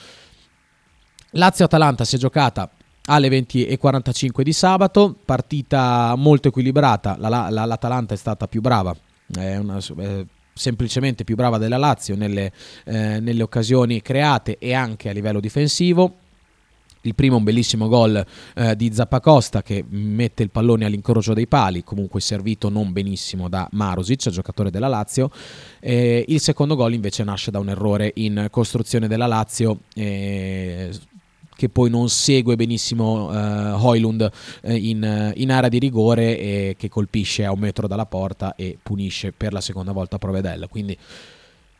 [1.32, 2.70] Lazio-Atalanta si è giocata
[3.06, 8.94] alle 20.45 di sabato, partita molto equilibrata, la, la, l'Atalanta è stata più brava,
[9.34, 12.52] è una, è semplicemente più brava della Lazio nelle,
[12.84, 16.16] eh, nelle occasioni create e anche a livello difensivo
[17.08, 21.82] il primo un bellissimo gol eh, di Zappacosta che mette il pallone all'incrocio dei pali,
[21.82, 25.30] comunque servito non benissimo da Marosic, giocatore della Lazio.
[25.80, 29.80] Eh, il secondo gol invece nasce da un errore in costruzione della Lazio.
[29.94, 30.90] Eh,
[31.58, 34.30] che poi non segue benissimo eh, Hoylund
[34.62, 38.78] eh, in, in, area di rigore e che colpisce a un metro dalla porta e
[38.80, 40.68] punisce per la seconda volta Provedel.
[40.70, 40.96] Quindi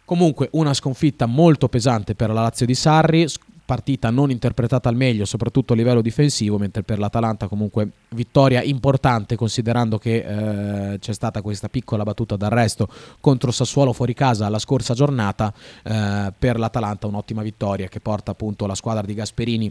[0.04, 3.24] comunque una sconfitta molto pesante per la Lazio di Sarri,
[3.68, 9.37] partita non interpretata al meglio, soprattutto a livello difensivo, mentre per l'Atalanta comunque vittoria importante
[9.37, 12.88] considerando che eh, c'è stata questa piccola battuta d'arresto
[13.20, 15.52] contro Sassuolo fuori casa la scorsa giornata,
[15.85, 19.70] eh, per l'Atalanta un'ottima vittoria che porta appunto la squadra di Gasperini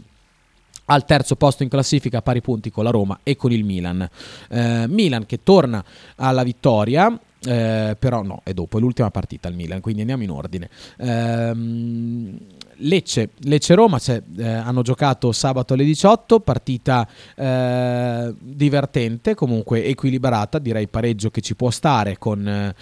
[0.84, 4.08] al terzo posto in classifica a pari punti con la Roma e con il Milan.
[4.48, 5.84] Eh, Milan che torna
[6.14, 10.30] alla vittoria eh, però no, è dopo, è l'ultima partita al Milan, quindi andiamo in
[10.30, 10.68] ordine.
[10.98, 12.38] Ehm,
[12.78, 20.58] Lecce, Lecce Roma cioè, eh, hanno giocato sabato alle 18, partita eh, divertente, comunque equilibrata,
[20.58, 22.74] direi pareggio che ci può stare con eh,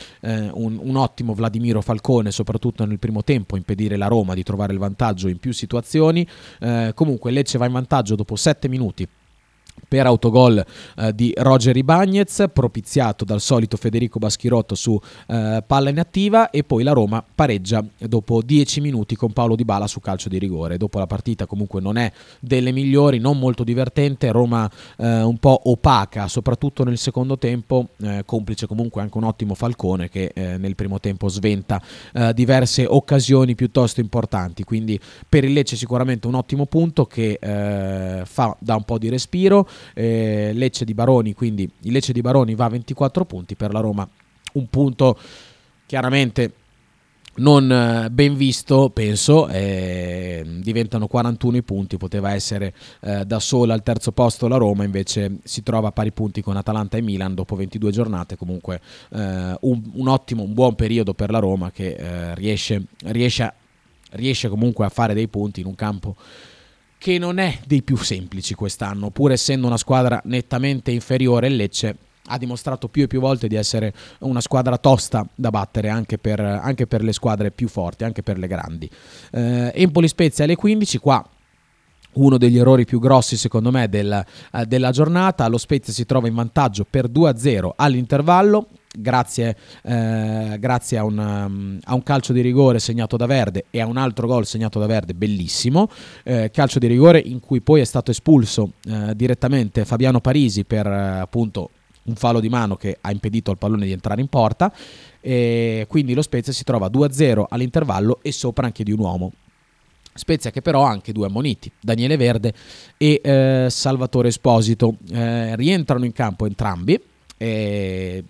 [0.52, 4.78] un, un, ottimo Vladimiro Falcone, soprattutto nel primo tempo, impedire la Roma di trovare il
[4.78, 6.26] vantaggio in più situazioni.
[6.60, 9.06] Eh, comunque Lecce va in vantaggio dopo 7 minuti
[9.88, 10.64] per autogol
[10.96, 16.82] eh, di Roger Ibagnez, propiziato dal solito Federico Baschirotto su eh, palla inattiva e poi
[16.82, 20.76] la Roma pareggia dopo 10 minuti con Paolo Di Bala su calcio di rigore.
[20.76, 25.60] Dopo la partita comunque non è delle migliori, non molto divertente, Roma eh, un po'
[25.64, 30.74] opaca, soprattutto nel secondo tempo, eh, complice comunque anche un ottimo Falcone che eh, nel
[30.74, 31.80] primo tempo sventa
[32.12, 37.38] eh, diverse occasioni piuttosto importanti, quindi per il Lecce sicuramente un ottimo punto che
[38.24, 42.54] fa da un po' di respiro eh, Lecce di Baroni, quindi il Lecce di Baroni
[42.54, 44.08] va a 24 punti, per la Roma
[44.52, 45.18] un punto
[45.86, 46.52] chiaramente
[47.36, 53.74] non eh, ben visto, penso, eh, diventano 41 i punti, poteva essere eh, da sola
[53.74, 57.34] al terzo posto la Roma, invece si trova a pari punti con Atalanta e Milan
[57.34, 61.94] dopo 22 giornate, comunque eh, un, un, ottimo, un buon periodo per la Roma che
[61.94, 63.52] eh, riesce, riesce,
[64.12, 66.16] riesce comunque a fare dei punti in un campo
[66.98, 71.96] che non è dei più semplici quest'anno, pur essendo una squadra nettamente inferiore, Lecce
[72.28, 76.40] ha dimostrato più e più volte di essere una squadra tosta da battere anche per,
[76.40, 78.90] anche per le squadre più forti, anche per le grandi.
[79.30, 81.24] Eh, Empoli Spezia alle 15, qua
[82.16, 86.28] uno degli errori più grossi secondo me del, eh, della giornata, lo Spezia si trova
[86.28, 92.40] in vantaggio per 2-0 all'intervallo, grazie, eh, grazie a, un, um, a, un, calcio di
[92.40, 95.88] rigore segnato da Verde e a un altro gol segnato da Verde bellissimo,
[96.24, 100.86] eh, calcio di rigore in cui poi è stato espulso eh, direttamente Fabiano Parisi per
[100.86, 101.70] eh, appunto
[102.04, 104.72] un fallo di mano che ha impedito al pallone di entrare in porta
[105.20, 109.32] e quindi lo Spezia si trova 2-0 all'intervallo e sopra anche di un uomo.
[110.16, 112.54] Spezia che però ha anche due ammoniti, Daniele Verde
[112.96, 114.96] e eh, Salvatore Esposito.
[115.10, 116.98] Eh, rientrano in campo entrambi.
[117.36, 118.24] E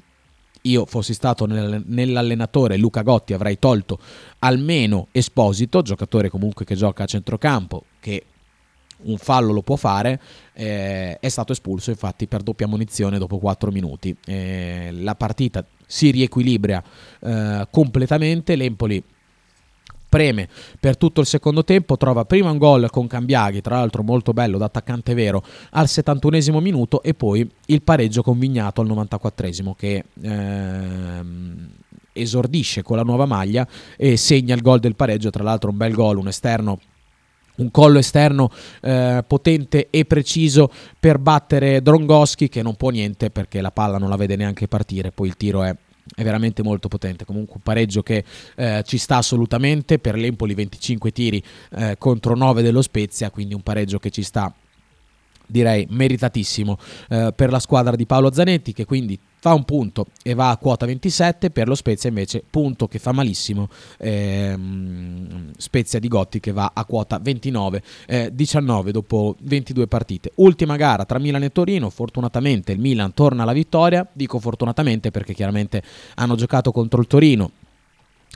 [0.68, 3.98] io fossi stato nel, nell'allenatore Luca Gotti avrei tolto
[4.40, 8.24] almeno Esposito, giocatore comunque che gioca a centrocampo, che
[8.98, 10.20] un fallo lo può fare,
[10.54, 14.16] eh, è stato espulso infatti per doppia munizione dopo 4 minuti.
[14.24, 16.82] Eh, la partita si riequilibra
[17.20, 19.02] eh, completamente, l'Empoli
[20.16, 20.48] preme
[20.80, 24.56] per tutto il secondo tempo, trova prima un gol con Cambiaghi, tra l'altro molto bello
[24.56, 31.68] d'attaccante vero, al 71 minuto e poi il pareggio con Vignato al 94 che ehm,
[32.14, 35.92] esordisce con la nuova maglia e segna il gol del pareggio, tra l'altro un bel
[35.92, 36.80] gol, un esterno
[37.56, 38.50] un collo esterno
[38.82, 44.08] eh, potente e preciso per battere Drongoschi che non può niente perché la palla non
[44.08, 45.74] la vede neanche partire, poi il tiro è
[46.14, 47.24] è veramente molto potente.
[47.24, 51.42] Comunque un pareggio che eh, ci sta assolutamente per l'Empoli 25 tiri
[51.72, 54.52] eh, contro 9 dello Spezia, quindi un pareggio che ci sta
[55.46, 60.34] direi meritatissimo eh, per la squadra di Paolo Zanetti che quindi fa un punto e
[60.34, 63.68] va a quota 27 per lo Spezia invece punto che fa malissimo
[63.98, 70.32] ehm, Spezia di Gotti che va a quota 29 eh, 19 dopo 22 partite.
[70.36, 75.34] Ultima gara tra Milan e Torino fortunatamente il Milan torna alla vittoria dico fortunatamente perché
[75.34, 75.82] chiaramente
[76.14, 77.50] hanno giocato contro il Torino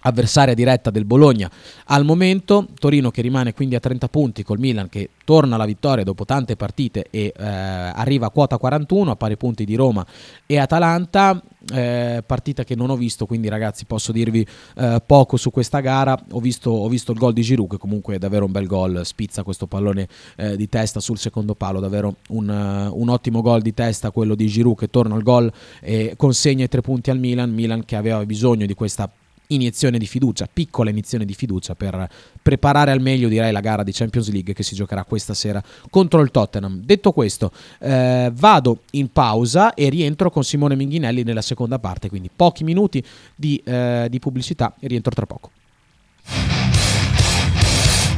[0.01, 1.51] avversaria diretta del Bologna.
[1.87, 6.05] Al momento, Torino che rimane quindi a 30 punti col Milan che torna alla vittoria
[6.05, 10.05] dopo tante partite e eh, arriva a quota 41 a pari punti di Roma
[10.47, 11.41] e Atalanta
[11.73, 16.19] eh, partita che non ho visto quindi ragazzi posso dirvi eh, poco su questa gara.
[16.31, 19.03] Ho visto, ho visto, il gol di Giroud che comunque è davvero un bel gol
[19.05, 23.75] spizza questo pallone eh, di testa sul secondo palo davvero un, un, ottimo gol di
[23.75, 27.53] testa quello di Giroud che torna al gol e consegna i tre punti al Milan.
[27.53, 29.11] Milan che aveva bisogno di questa
[29.51, 32.09] iniezione di fiducia, piccola iniezione di fiducia per
[32.43, 36.21] preparare al meglio direi la gara di Champions League che si giocherà questa sera contro
[36.21, 36.81] il Tottenham.
[36.83, 42.31] Detto questo, eh, vado in pausa e rientro con Simone Minghinelli nella seconda parte, quindi
[42.35, 45.51] pochi minuti di, eh, di pubblicità e rientro tra poco.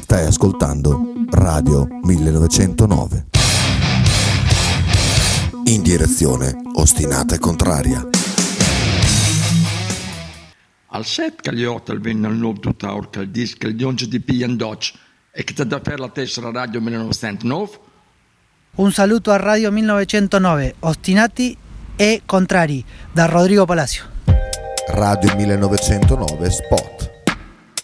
[0.03, 3.27] Stai ascoltando Radio 1909.
[5.65, 8.22] In direzione ostinata e contraria.
[10.95, 14.21] Al set che gli hotel venne al nuovo tuttaur che il disco il dionge di
[14.21, 14.93] Pian Dodge
[15.31, 17.71] e che da per la tessera Radio 1909
[18.75, 21.57] Un saluto a Radio 1909, ostinati
[21.97, 24.05] e contrari, da Rodrigo Palacio.
[24.89, 27.11] Radio 1909 Spot.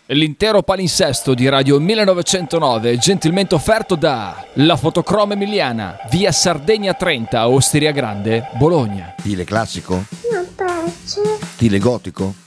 [0.09, 7.93] L'intero palinsesto di Radio 1909 gentilmente offerto da La Fotocroma Emiliana, via Sardegna 30, Osteria
[7.93, 9.15] Grande, Bologna.
[9.19, 10.05] Stile classico?
[10.31, 11.23] Non piace,
[11.55, 12.47] Stile gotico?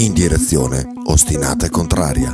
[0.00, 2.32] In direzione ostinata e contraria.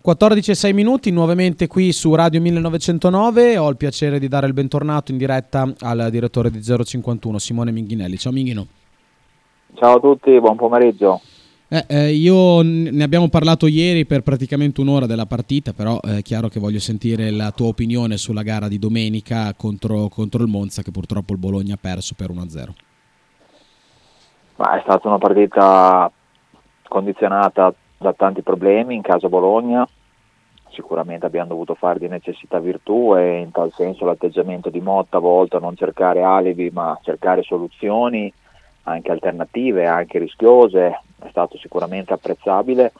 [0.00, 3.58] 14 e 6 minuti, nuovamente qui su Radio 1909.
[3.58, 8.16] Ho il piacere di dare il bentornato in diretta al direttore di 051, Simone Minghinelli.
[8.16, 8.66] Ciao Minghino.
[9.74, 11.20] Ciao a tutti, buon pomeriggio.
[11.66, 16.46] Eh, eh, io ne abbiamo parlato ieri per praticamente un'ora della partita, però è chiaro
[16.46, 20.92] che voglio sentire la tua opinione sulla gara di domenica contro, contro il Monza, che
[20.92, 22.91] purtroppo il Bologna ha perso per 1-0.
[24.62, 26.08] Ma è stata una partita
[26.86, 29.84] condizionata da tanti problemi in casa Bologna.
[30.70, 35.20] Sicuramente abbiamo dovuto fare di necessità virtù e in tal senso l'atteggiamento di Motta a
[35.20, 38.32] volte non cercare alibi ma cercare soluzioni
[38.84, 42.92] anche alternative, anche rischiose, è stato sicuramente apprezzabile.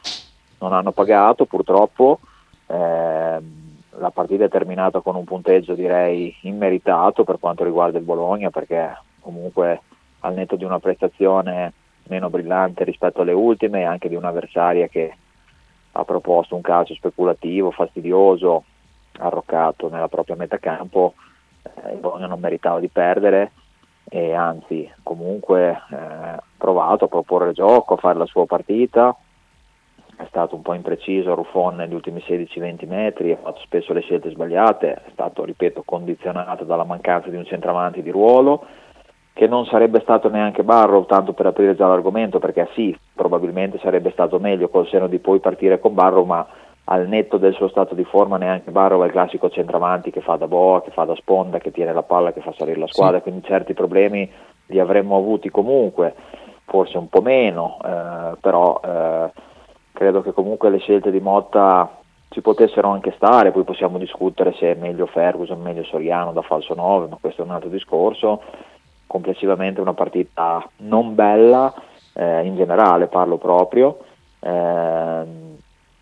[0.59, 2.19] Non hanno pagato purtroppo,
[2.67, 8.49] eh, la partita è terminata con un punteggio direi immeritato per quanto riguarda il Bologna
[8.49, 9.79] perché comunque
[10.23, 11.73] al netto di una prestazione
[12.07, 15.15] meno brillante rispetto alle ultime e anche di un'avversaria che
[15.93, 18.63] ha proposto un calcio speculativo, fastidioso,
[19.19, 21.13] arroccato nella propria metà campo,
[21.61, 23.51] eh, il Bologna non meritava di perdere
[24.09, 29.15] e anzi comunque ha eh, provato a proporre gioco, a fare la sua partita,
[30.15, 34.29] è stato un po' impreciso Ruffon negli ultimi 16-20 metri, ha fatto spesso le scelte
[34.29, 38.65] sbagliate, è stato, ripeto, condizionato dalla mancanza di un centravanti di ruolo,
[39.33, 44.11] che non sarebbe stato neanche Barrow, tanto per aprire già l'argomento, perché sì, probabilmente sarebbe
[44.11, 46.45] stato meglio col seno di poi partire con Barrow, ma
[46.85, 50.35] al netto del suo stato di forma neanche Barrow è il classico centravanti che fa
[50.35, 53.17] da boa, che fa da sponda, che tiene la palla, che fa salire la squadra,
[53.17, 53.23] sì.
[53.23, 54.29] quindi certi problemi
[54.67, 56.13] li avremmo avuti comunque,
[56.65, 59.31] forse un po' meno, eh, però eh,
[59.93, 61.97] credo che comunque le scelte di Motta
[62.29, 66.75] ci potessero anche stare, poi possiamo discutere se è meglio Ferguson, meglio Soriano da falso
[66.75, 68.41] 9, ma questo è un altro discorso
[69.07, 71.73] complessivamente una partita non bella,
[72.13, 73.99] eh, in generale parlo proprio,
[74.39, 75.51] eh,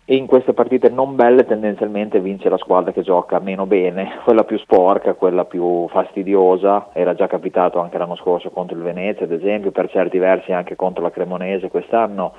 [0.04, 4.44] e in queste partite non belle tendenzialmente vince la squadra che gioca meno bene, quella
[4.44, 9.32] più sporca, quella più fastidiosa, era già capitato anche l'anno scorso contro il Venezia ad
[9.32, 12.32] esempio, per certi versi anche contro la Cremonese quest'anno,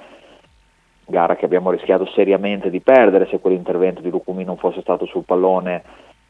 [1.06, 5.24] gara che abbiamo rischiato seriamente di perdere se quell'intervento di Lucumi non fosse stato sul
[5.24, 5.84] pallone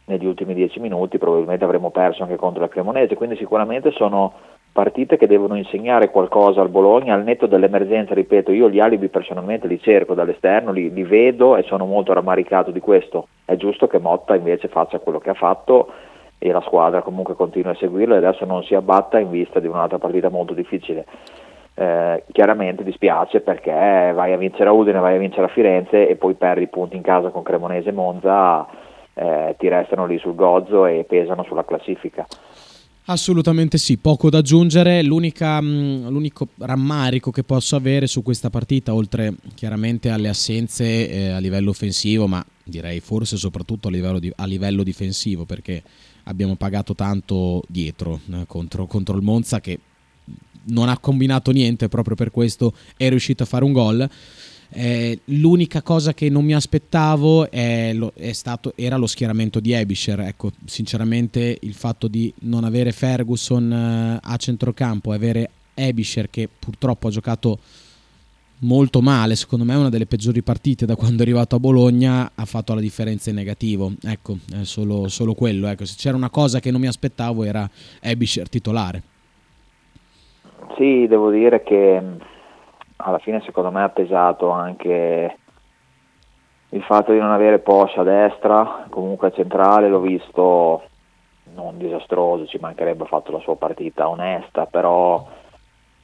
[0.06, 4.34] negli ultimi dieci minuti probabilmente avremmo perso anche contro la Cremonese, quindi sicuramente sono
[4.74, 9.68] partite che devono insegnare qualcosa al Bologna, al netto dell'emergenza, ripeto, io gli alibi personalmente
[9.68, 14.00] li cerco dall'esterno, li, li vedo e sono molto rammaricato di questo, è giusto che
[14.00, 15.92] Motta invece faccia quello che ha fatto
[16.40, 19.68] e la squadra comunque continua a seguirlo e adesso non si abbatta in vista di
[19.68, 21.06] un'altra partita molto difficile.
[21.76, 26.16] Eh, chiaramente dispiace perché vai a vincere a Udine, vai a vincere a Firenze e
[26.16, 28.68] poi perdi punti in casa con Cremonese e Monza
[29.14, 32.26] eh, ti restano lì sul gozzo e pesano sulla classifica.
[33.06, 35.04] Assolutamente sì, poco da aggiungere.
[35.04, 41.40] Mh, l'unico rammarico che posso avere su questa partita, oltre chiaramente alle assenze eh, a
[41.40, 45.84] livello offensivo, ma direi forse soprattutto a livello, di, a livello difensivo, perché
[46.24, 49.80] abbiamo pagato tanto dietro eh, contro, contro il Monza che
[50.66, 54.10] non ha combinato niente, proprio per questo è riuscito a fare un gol.
[54.76, 59.72] Eh, l'unica cosa che non mi aspettavo è lo, è stato, era lo schieramento di
[59.72, 60.20] Ebisher.
[60.22, 66.50] Ecco, sinceramente il fatto di non avere Ferguson eh, a centrocampo e avere Ebisher che
[66.58, 67.60] purtroppo ha giocato
[68.60, 72.32] molto male, secondo me è una delle peggiori partite da quando è arrivato a Bologna,
[72.34, 73.92] ha fatto la differenza in negativo.
[74.04, 75.68] Ecco, è solo, solo quello.
[75.68, 77.70] Ecco, se c'era una cosa che non mi aspettavo era
[78.02, 79.04] Ebisher titolare.
[80.78, 82.02] Sì, devo dire che
[83.04, 85.38] alla fine secondo me ha pesato anche
[86.70, 90.84] il fatto di non avere Porsche a destra, comunque a centrale l'ho visto
[91.54, 95.24] non disastroso, ci mancherebbe fatto la sua partita onesta, però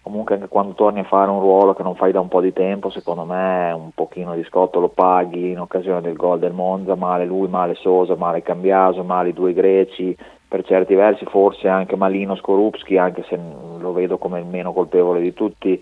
[0.02, 2.54] comunque anche quando torni a fare un ruolo che non fai da un po' di
[2.54, 6.96] tempo, secondo me un pochino di scotto lo paghi in occasione del gol del Monza,
[6.96, 10.16] male lui, male Sosa, male Cambiaso, male i due greci,
[10.48, 13.40] per certi versi forse anche Malino Skorupski, anche se
[13.80, 15.82] lo vedo come il meno colpevole di tutti,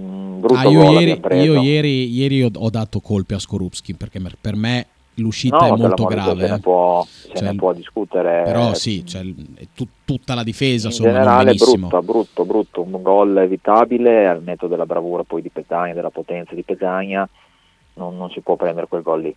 [0.00, 4.20] Mm, brutto ah, io, ieri, io ieri, ieri ho, ho, dato colpe a Skorupski perché
[4.40, 6.46] per me l'uscita no, è molto grave.
[6.46, 8.42] Se ne può, se cioè, ne può discutere.
[8.44, 9.22] Però sì, cioè,
[9.74, 14.66] tu, tutta la difesa in insomma, generale brutto, brutto, brutto, un gol evitabile al netto
[14.68, 17.28] della bravura poi di Petagna, della potenza di Petagna,
[17.94, 19.36] non, non si può prendere quel gol lì.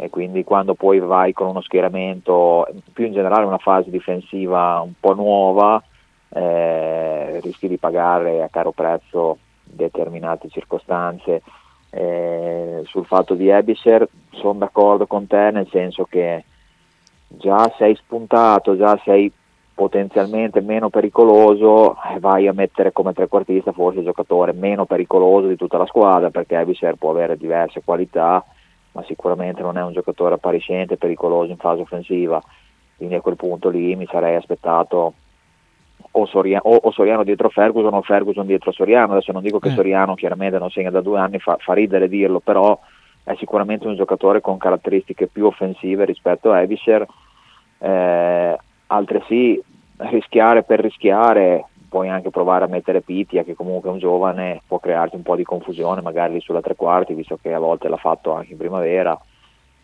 [0.00, 4.92] E quindi quando poi vai con uno schieramento, più in generale una fase difensiva un
[4.98, 5.82] po' nuova,
[6.28, 9.38] eh, rischi di pagare a caro prezzo
[9.84, 11.42] determinate circostanze.
[11.90, 16.44] Eh, sul fatto di Ebisher sono d'accordo con te nel senso che
[17.28, 19.32] già sei spuntato, già sei
[19.74, 25.56] potenzialmente meno pericoloso, eh, vai a mettere come trequartista forse il giocatore meno pericoloso di
[25.56, 28.44] tutta la squadra perché Ebisher può avere diverse qualità,
[28.92, 32.42] ma sicuramente non è un giocatore appariscente, pericoloso in fase offensiva.
[32.96, 35.14] Quindi a quel punto lì mi sarei aspettato
[36.20, 39.12] o Soriano, o, o Soriano, dietro Ferguson o Ferguson dietro Soriano.
[39.12, 39.72] Adesso non dico che eh.
[39.72, 42.78] Soriano chiaramente non segna da due anni, fa, fa, ridere dirlo, però
[43.24, 47.06] è sicuramente un giocatore con caratteristiche più offensive rispetto a Evisher.
[47.78, 49.62] Eh, altresì
[49.98, 54.78] rischiare per rischiare, puoi anche provare a mettere Pitia che comunque è un giovane, può
[54.78, 58.32] crearti un po' di confusione magari sulla tre quarti, visto che a volte l'ha fatto
[58.32, 59.18] anche in primavera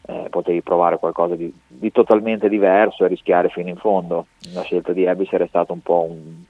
[0.07, 4.27] eh, potevi provare qualcosa di, di, totalmente diverso e rischiare fino in fondo.
[4.53, 6.45] La scelta di Ebis è stata un po' un,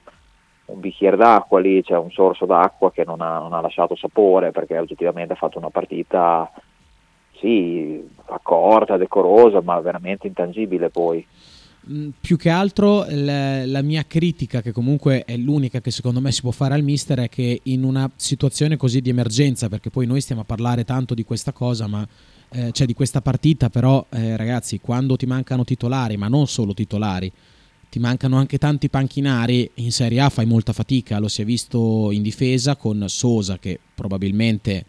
[0.65, 4.51] un bicchiere d'acqua lì, c'è un sorso d'acqua che non ha, non ha, lasciato sapore
[4.51, 6.51] perché oggettivamente ha fatto una partita
[7.39, 11.25] sì, accorta, decorosa, ma veramente intangibile poi.
[11.89, 16.41] Mm, più che altro la, mia critica, che comunque è l'unica che secondo me si
[16.41, 20.19] può fare al mister, è che in una situazione così di emergenza, perché poi noi
[20.19, 22.05] stiamo a parlare tanto di questa cosa, ma
[22.55, 26.73] eh, cioè di questa partita, però eh, ragazzi, quando ti mancano titolari, ma non solo
[26.73, 27.29] titolari,
[27.89, 32.11] ti mancano anche tanti panchinari, in Serie A fai molta fatica, lo si è visto
[32.11, 34.85] in difesa con Sosa che probabilmente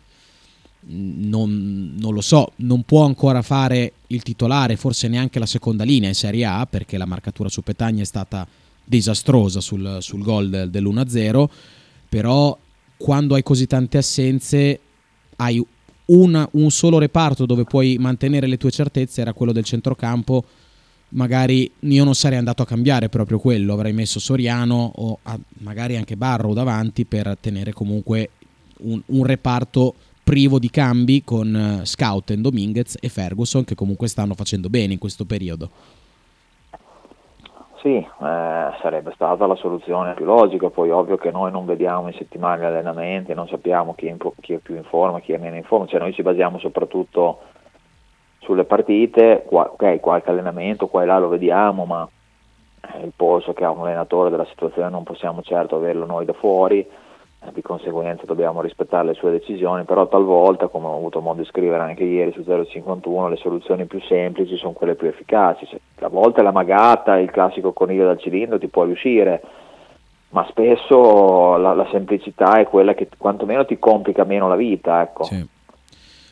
[0.89, 6.09] non, non, lo so, non può ancora fare il titolare, forse neanche la seconda linea
[6.09, 8.47] in Serie A, perché la marcatura su Petagna è stata
[8.85, 11.47] disastrosa sul, sul gol del, dell'1-0,
[12.09, 12.57] però
[12.97, 14.81] quando hai così tante assenze
[15.39, 15.65] hai
[16.07, 20.45] una, un solo reparto dove puoi mantenere le tue certezze, era quello del centrocampo,
[21.11, 25.19] magari io non sarei andato a cambiare proprio quello, avrei messo Soriano o
[25.59, 28.31] magari anche Barro davanti per tenere comunque
[28.79, 34.35] un, un reparto privo di cambi con eh, Scouten, Dominguez e Ferguson che comunque stanno
[34.35, 35.71] facendo bene in questo periodo.
[37.81, 38.07] Sì, eh,
[38.81, 42.65] sarebbe stata la soluzione più logica, poi ovvio che noi non vediamo in settimana gli
[42.65, 45.87] allenamenti, non sappiamo chi è, chi è più in forma, chi è meno in forma,
[45.87, 47.41] cioè noi ci basiamo soprattutto
[48.39, 52.09] sulle partite, ok, qualche allenamento qua e là lo vediamo, ma
[53.03, 56.89] il polso che ha un allenatore della situazione non possiamo certo averlo noi da fuori
[57.53, 61.83] di conseguenza dobbiamo rispettare le sue decisioni, però talvolta, come ho avuto modo di scrivere
[61.83, 65.67] anche ieri su 051, le soluzioni più semplici sono quelle più efficaci.
[66.01, 69.43] a volte la magata, il classico coniglio dal cilindro ti può riuscire,
[70.31, 75.01] ma spesso la, la, semplicità è quella che quantomeno ti complica meno la vita.
[75.03, 75.25] Ecco.
[75.25, 75.47] Sì.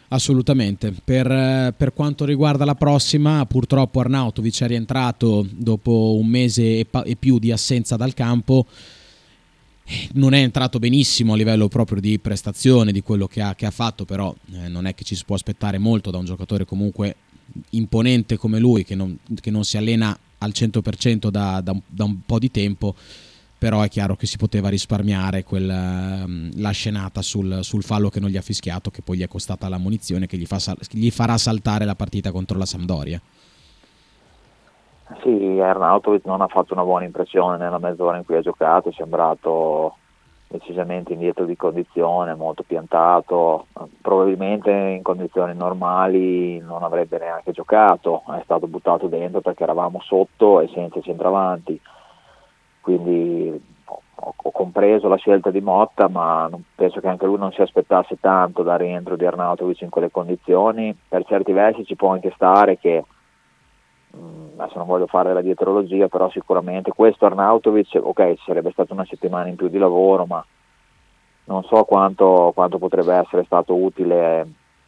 [0.09, 0.93] Assolutamente.
[1.05, 7.03] Per, per, quanto riguarda la prossima, purtroppo Arnautovic è rientrato dopo un mese e, pa-
[7.03, 8.67] e più di assenza dal campo
[10.13, 13.71] non è entrato benissimo a livello proprio di prestazione di quello che ha, che ha
[13.71, 17.17] fatto, però eh, non è che ci si può aspettare molto da un giocatore comunque
[17.71, 22.05] imponente come lui, che non, che non si allena al 100% da, da, un, da,
[22.05, 22.95] un, po' di tempo,
[23.59, 28.31] però è chiaro che si poteva risparmiare quel, la scenata sul, sul, fallo che non
[28.31, 30.61] gli ha fischiato, che poi gli è costata la munizione, che gli, fa,
[30.91, 33.21] gli farà saltare la partita contro la Sampdoria.
[35.23, 38.93] Sì, Arnautovic non ha fatto una buona impressione nella mezz'ora in cui ha giocato, è
[38.93, 39.97] sembrato
[40.47, 43.67] decisamente indietro di condizione, molto piantato,
[44.01, 50.61] probabilmente in condizioni normali non avrebbe neanche giocato, è stato buttato dentro perché eravamo sotto
[50.61, 51.79] e senza centravanti,
[52.81, 53.73] quindi
[54.17, 58.63] ho compreso la scelta di Motta, ma penso che anche lui non si aspettasse tanto
[58.63, 63.05] dal rientro di Arnautovic in quelle condizioni, per certi versi ci può anche stare che
[64.57, 69.49] adesso non voglio fare la dietrologia, però sicuramente questo Arnautovic, ok, sarebbe stata una settimana
[69.49, 70.45] in più di lavoro, ma
[71.47, 74.47] non so quanto, quanto potrebbe essere stato utile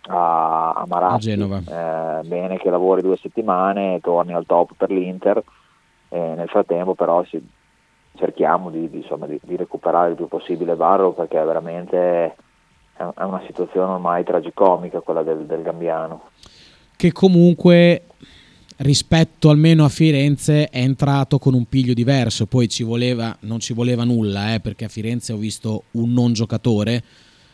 [0.09, 1.33] a, a Marazzi.
[1.33, 5.43] A eh, bene che lavori due settimane, torni al top per l'Inter,
[6.09, 7.45] e nel frattempo però si,
[8.17, 12.35] cerchiamo di, di, insomma, di, di, recuperare il più possibile Barro perché veramente è,
[12.97, 16.23] è una situazione ormai tragicomica quella del, del Gambiano.
[16.97, 18.05] Che comunque
[18.79, 23.73] rispetto almeno a Firenze è entrato con un piglio diverso, poi ci voleva, non ci
[23.73, 27.03] voleva nulla, eh, perché a Firenze ho visto un non giocatore,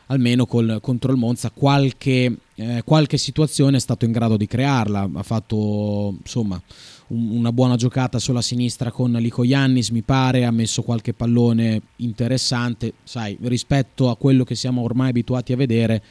[0.06, 1.50] almeno col, contro il Monza.
[1.50, 6.60] Qualche, eh, qualche, situazione è stato in grado di crearla, ha fatto insomma
[7.08, 11.80] un, una buona giocata sulla sinistra con Lico Iannis mi pare, ha messo qualche pallone
[11.96, 16.02] interessante, sai, rispetto a quello che siamo ormai abituati a vedere,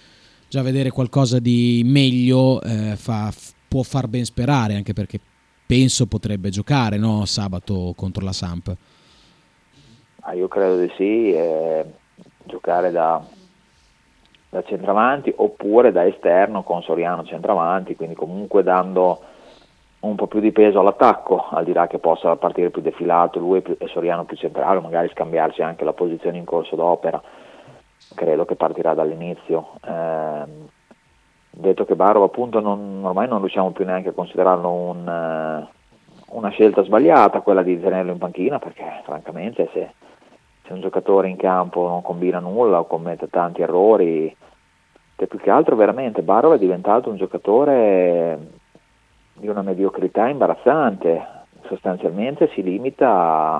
[0.47, 3.33] già vedere qualcosa di meglio eh, fa
[3.71, 5.17] può far ben sperare, anche perché
[5.65, 7.23] penso potrebbe giocare no?
[7.23, 8.75] sabato contro la Samp.
[10.23, 11.85] Ah, io credo di sì, eh,
[12.43, 13.23] giocare da,
[14.49, 19.21] da centravanti oppure da esterno con Soriano centravanti, quindi comunque dando
[20.01, 23.63] un po' più di peso all'attacco, al di là che possa partire più defilato lui
[23.77, 27.21] e Soriano più centrale, magari scambiarsi anche la posizione in corso d'opera.
[28.15, 29.75] Credo che partirà dall'inizio.
[29.81, 30.79] Eh,
[31.51, 36.49] detto che Barro appunto non, ormai non riusciamo più neanche a considerarlo un, uh, una
[36.49, 39.91] scelta sbagliata quella di tenerlo in panchina perché francamente se,
[40.65, 44.35] se, un giocatore in campo non combina nulla o commette tanti errori
[45.15, 48.39] che più che altro veramente Barro è diventato un giocatore
[49.33, 51.39] di una mediocrità imbarazzante.
[51.67, 53.55] Sostanzialmente si limita a,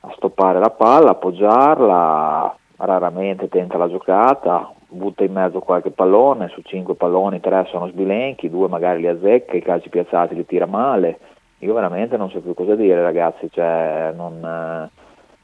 [0.00, 6.60] a stoppare la palla, appoggiarla raramente tenta la giocata butta in mezzo qualche pallone, su
[6.62, 11.18] cinque palloni tre sono sbilenchi, due magari li azzecca, i calci piazzati li tira male.
[11.58, 14.90] Io veramente non so più cosa dire ragazzi, cioè, non, eh,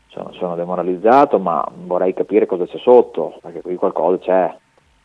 [0.09, 4.57] sono, sono, demoralizzato ma vorrei capire cosa c'è sotto, perché qui qualcosa c'è.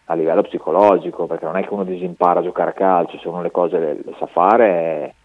[0.05, 3.41] a livello psicologico, perché non è che uno disimpara a giocare a calcio, se uno
[3.41, 5.15] le cose le, le sa fare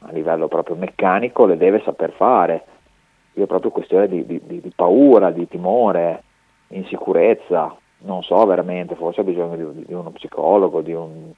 [0.00, 2.64] a livello proprio meccanico le deve saper fare.
[3.34, 6.22] Io proprio questione di, di, di paura, di timore,
[6.68, 11.32] insicurezza, non so veramente, forse ha bisogno di, di uno psicologo, di un,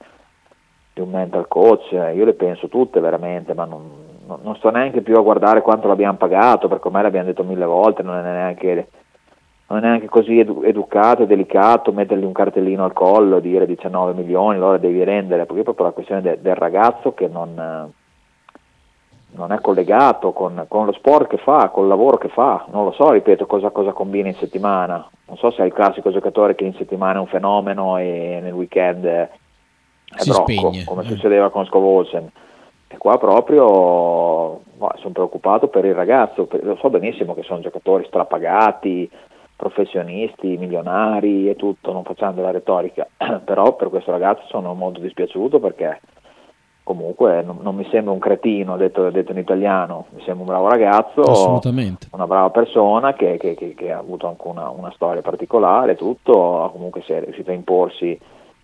[0.93, 3.89] di un, mental coach, io le penso tutte veramente, ma non,
[4.25, 7.65] non, non, sto neanche più a guardare quanto l'abbiamo pagato, perché ormai l'abbiamo detto mille
[7.65, 8.87] volte, non è neanche,
[9.67, 14.13] non è neanche così edu- educato e delicato mettergli un cartellino al collo, dire 19
[14.13, 17.91] milioni, allora devi rendere, perché è proprio la questione de- del ragazzo che non
[19.39, 22.91] non è collegato con, con, lo sport che fa, col lavoro che fa, non lo
[22.91, 26.65] so, ripeto, cosa, cosa, combina in settimana, non so se è il classico giocatore che
[26.65, 29.29] in settimana è un fenomeno e nel weekend è
[30.17, 30.83] si brocco, spegne.
[30.83, 31.07] come eh.
[31.07, 32.29] succedeva con Scovolsen.
[32.91, 37.59] E qua proprio boh, sono preoccupato per il ragazzo, per, lo so benissimo che sono
[37.59, 39.09] giocatori strapagati,
[39.55, 43.07] professionisti, milionari e tutto, non facciamo della retorica,
[43.45, 45.99] però per questo ragazzo sono molto dispiaciuto perché
[46.89, 50.69] comunque non, non, mi sembra un cretino, detto, detto, in italiano, mi sembra un bravo
[50.69, 52.07] ragazzo, Assolutamente.
[52.13, 56.67] una brava persona che, che, che, che ha avuto anche una, una, storia particolare, tutto,
[56.73, 58.19] comunque si è riuscito a imporsi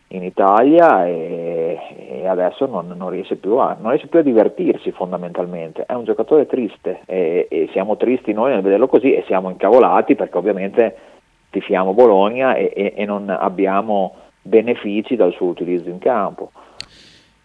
[0.07, 1.77] in Italia e,
[2.21, 6.47] e adesso non, non, riesce a, non, riesce più a, divertirsi fondamentalmente, è un giocatore
[6.47, 10.97] triste e, e, siamo tristi noi nel vederlo così e siamo incavolati perché ovviamente
[11.51, 16.49] tifiamo Bologna e, e non abbiamo benefici dal suo utilizzo in campo.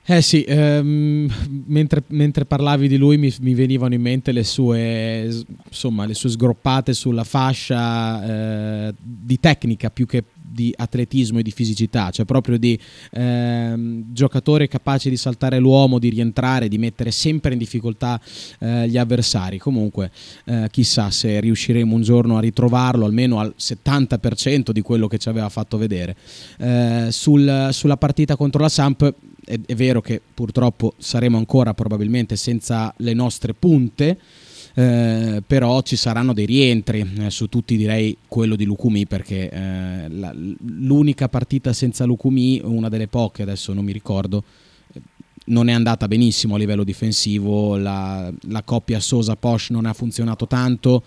[0.03, 1.31] Eh sì, ehm,
[1.67, 6.31] mentre, mentre, parlavi di lui mi, mi, venivano in mente le sue, insomma, le sue
[6.31, 12.59] sgroppate sulla fascia eh, di tecnica più che di atletismo e di fisicità, cioè proprio
[12.59, 12.79] di
[13.13, 18.21] ehm, giocatore capace di saltare l'uomo, di rientrare, di mettere sempre in difficoltà
[18.59, 19.59] eh, gli avversari.
[19.59, 20.11] Comunque,
[20.47, 25.29] eh, chissà se riusciremo un giorno a ritrovarlo almeno al 70% di quello che ci
[25.29, 26.17] aveva fatto vedere.
[26.59, 29.15] Eh, sul, sulla partita contro la Samp
[29.51, 34.19] è, è vero che purtroppo saremo ancora probabilmente senza le nostre punte.
[34.73, 40.09] Eh, però ci saranno dei rientri eh, su tutti direi quello di Lucumi perché eh,
[40.09, 44.45] la, l'unica partita senza Lucumi una delle poche adesso non mi ricordo
[45.47, 51.03] non è andata benissimo a livello difensivo la, la coppia Sosa-Posh non ha funzionato tanto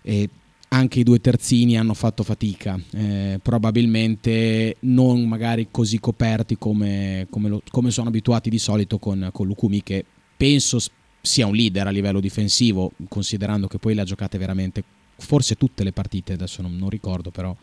[0.00, 0.28] e
[0.72, 7.48] anche i due terzini hanno fatto fatica, eh, probabilmente non magari così coperti come, come,
[7.50, 10.02] lo, come sono abituati di solito con, con Lukumi che
[10.34, 10.78] penso
[11.20, 14.82] sia un leader a livello difensivo, considerando che poi le ha giocate veramente,
[15.16, 17.54] forse tutte le partite, adesso non, non ricordo però.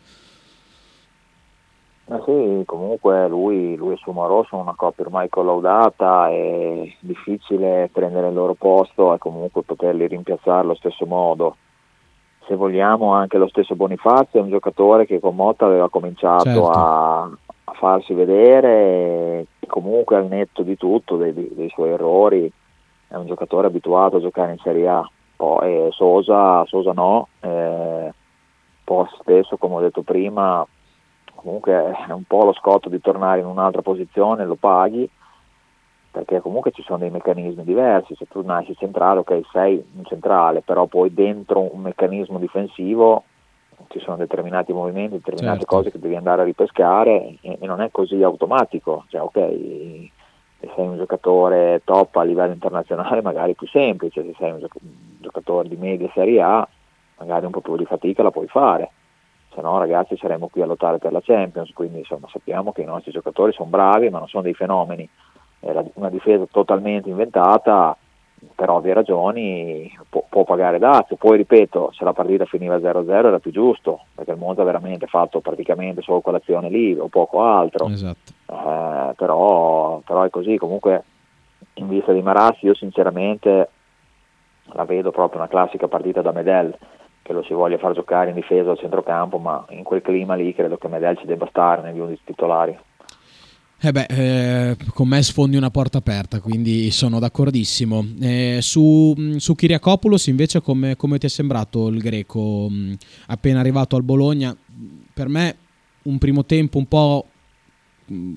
[2.06, 8.28] Ma sì, comunque lui, lui e Sumarò sono una coppia ormai collaudata, è difficile prendere
[8.28, 11.56] il loro posto e comunque poterli rimpiazzare allo stesso modo
[12.46, 16.70] se vogliamo anche lo stesso Bonifazio è un giocatore che con Motta aveva cominciato certo.
[16.70, 22.50] a, a, farsi vedere comunque al netto di tutto, dei, dei, suoi errori,
[23.08, 25.10] è un giocatore abituato a giocare in Serie A.
[25.36, 28.12] Poi eh, Sosa, Sosa no, eh,
[28.84, 30.66] poi stesso come ho detto prima,
[31.34, 31.72] comunque
[32.06, 35.08] è un po' lo scotto di tornare in un'altra posizione, lo paghi
[36.10, 40.60] perché comunque ci sono dei meccanismi diversi, se tu nasci centrale, ok, sei un centrale,
[40.60, 43.24] però poi dentro un meccanismo difensivo
[43.88, 45.76] ci sono determinati movimenti, determinate certo.
[45.76, 49.34] cose che devi andare a ripescare e, e, non è così automatico, cioè ok,
[50.58, 54.58] se sei un giocatore top a livello internazionale magari è più semplice, se sei un,
[54.58, 54.90] gioc- un
[55.20, 56.68] giocatore di media serie A
[57.18, 58.90] magari un po' più di fatica la puoi fare,
[59.54, 62.86] se no ragazzi saremo qui a lottare per la Champions, quindi insomma sappiamo che i
[62.86, 65.08] nostri giocatori sono bravi ma non sono dei fenomeni
[65.60, 67.96] una difesa totalmente inventata,
[68.54, 71.16] per ovvie ragioni può, può, pagare dazio.
[71.16, 75.06] Poi ripeto, se la partita finiva 0-0 era più giusto, perché il Monza ha veramente
[75.06, 77.88] fatto praticamente solo quell'azione lì o poco altro.
[77.88, 78.32] Esatto.
[78.46, 81.04] Eh, però, però, è così, comunque
[81.74, 83.68] in vista di Marassi io sinceramente
[84.72, 86.76] la vedo proprio una classica partita da Medel
[87.22, 90.54] che lo si voglia far giocare in difesa al centrocampo, ma in quel clima lì
[90.54, 92.78] credo che Medel ci debba stare negli 11 titolari.
[93.82, 98.06] Eh beh, eh, con me sfondi una porta aperta, quindi sono d'accordissimo.
[98.20, 102.96] Eh, su, su Kiriakopoulos invece come, come, ti è sembrato il greco mh,
[103.28, 104.54] appena arrivato al Bologna?
[105.14, 105.56] Per me
[106.02, 107.26] un primo tempo un po'
[108.04, 108.36] mh,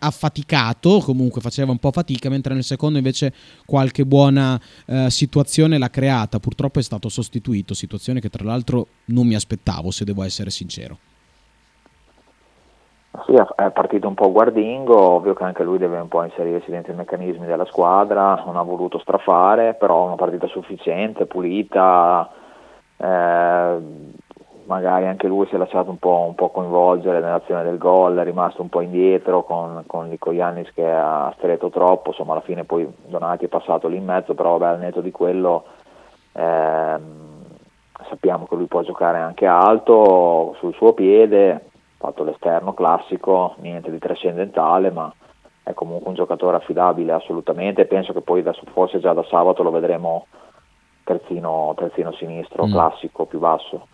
[0.00, 3.32] affaticato, comunque faceva un po' fatica, mentre nel secondo invece
[3.64, 6.40] qualche buona eh, situazione l'ha creata.
[6.40, 10.98] Purtroppo è stato sostituito, situazione che tra l'altro non mi aspettavo, se devo essere sincero.
[13.24, 16.92] Sì, è partito un po' guardingo, ovvio che anche lui deve un po' inserirsi dentro
[16.92, 22.30] i meccanismi della squadra, non ha voluto strafare, però una partita sufficiente, pulita,
[22.98, 23.78] eh,
[24.66, 28.22] magari anche lui si è lasciato un po', un po coinvolgere nell'azione del gol, è
[28.24, 32.64] rimasto un po' indietro con, con Nico Iannis che ha stretto troppo, insomma alla fine
[32.64, 35.64] poi Donati è passato lì in mezzo, però vabbè, al netto di quello
[36.32, 37.44] ehm,
[38.08, 43.98] sappiamo che lui può giocare anche alto, sul suo piede, fatto l'esterno classico, niente di
[43.98, 45.12] trascendentale, ma
[45.62, 49.70] è comunque un giocatore affidabile assolutamente penso che poi da, forse già da sabato lo
[49.70, 50.26] vedremo
[51.02, 52.72] terzino, terzino sinistro, mm.
[52.72, 53.88] classico, più basso.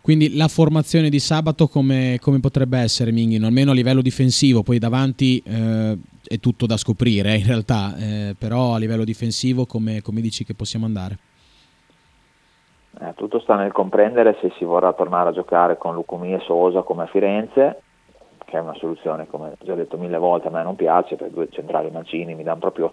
[0.00, 4.78] Quindi la formazione di sabato come, come potrebbe essere Minghino, almeno a livello difensivo, poi
[4.78, 10.20] davanti eh, è tutto da scoprire in realtà, eh, però a livello difensivo come, come
[10.20, 11.18] dici che possiamo andare?
[13.00, 16.82] Eh, tutto sta nel comprendere se si vorrà tornare a giocare con Lucumi e Sosa
[16.82, 17.82] come a Firenze,
[18.44, 21.30] che è una soluzione, come ho già detto mille volte, a me non piace, per
[21.30, 22.92] due centrali mancini mi danno proprio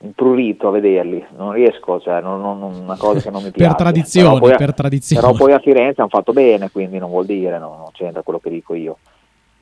[0.00, 3.66] imprurito a vederli, non riesco, cioè non, non, una cosa che non mi piace.
[3.66, 5.22] per tradizione, però per tradizione.
[5.22, 8.38] Però poi a Firenze hanno fatto bene, quindi non vuol dire, no, non c'entra quello
[8.38, 8.98] che dico io.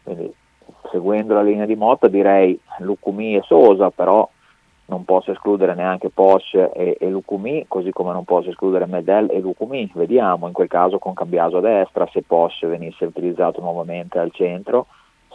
[0.02, 0.30] Quindi,
[0.90, 4.28] seguendo la linea di Motta direi Lucumi e Sosa, però
[4.86, 9.40] non posso escludere neanche Posch e, e Lucumi, così come non posso escludere Medel e
[9.40, 9.90] Lucumi.
[9.94, 14.86] Vediamo in quel caso con Cambiaso a destra se Posch venisse utilizzato nuovamente al centro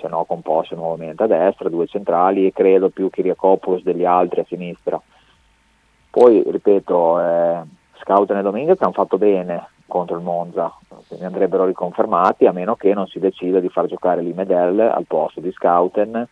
[0.02, 4.46] se no composto nuovamente a destra, due centrali e credo più Kiriakopoulos degli altri a
[4.46, 5.00] sinistra.
[6.10, 7.62] Poi, ripeto, eh,
[8.02, 10.74] Scouten e Dominguez hanno fatto bene contro il Monza,
[11.08, 15.40] quindi andrebbero riconfermati a meno che non si decida di far giocare l'Imedel al posto
[15.40, 16.28] di Scouten.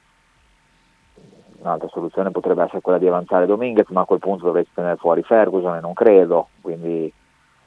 [1.62, 5.24] Un'altra soluzione potrebbe essere quella di avanzare Dominguez, ma a quel punto dovresti tenere fuori
[5.24, 7.12] Ferguson e non credo, quindi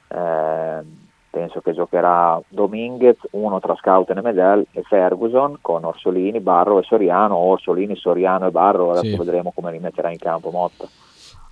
[0.08, 0.82] eh,
[1.30, 6.82] penso che giocherà Dominguez, uno tra Scouten e Medel e Ferguson con Orsolini, Barro e
[6.84, 9.18] Soriano, Orsolini, Soriano e Barro, adesso sì.
[9.18, 10.86] vedremo come rimetterà in campo Motta.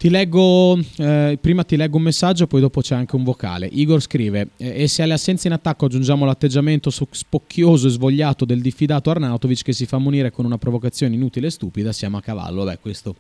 [0.00, 3.68] Ti leggo, eh, prima ti leggo un messaggio, poi dopo c'è anche un vocale.
[3.70, 9.10] Igor scrive: E se alle assenze in attacco aggiungiamo l'atteggiamento spocchioso e svogliato del diffidato
[9.10, 12.64] Arnautovic che si fa munire con una provocazione inutile e stupida, siamo a cavallo.
[12.64, 13.14] Beh, questo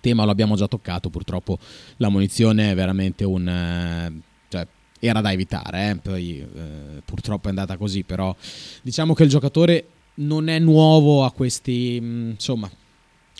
[0.00, 1.08] tema lo abbiamo già toccato.
[1.08, 1.58] Purtroppo
[1.96, 3.48] la munizione è veramente un.
[3.48, 4.66] Eh, cioè,
[4.98, 5.96] era da evitare, eh?
[5.96, 8.36] poi eh, purtroppo è andata così, però
[8.82, 9.86] diciamo che il giocatore
[10.16, 12.70] non è nuovo a questi, mm, insomma,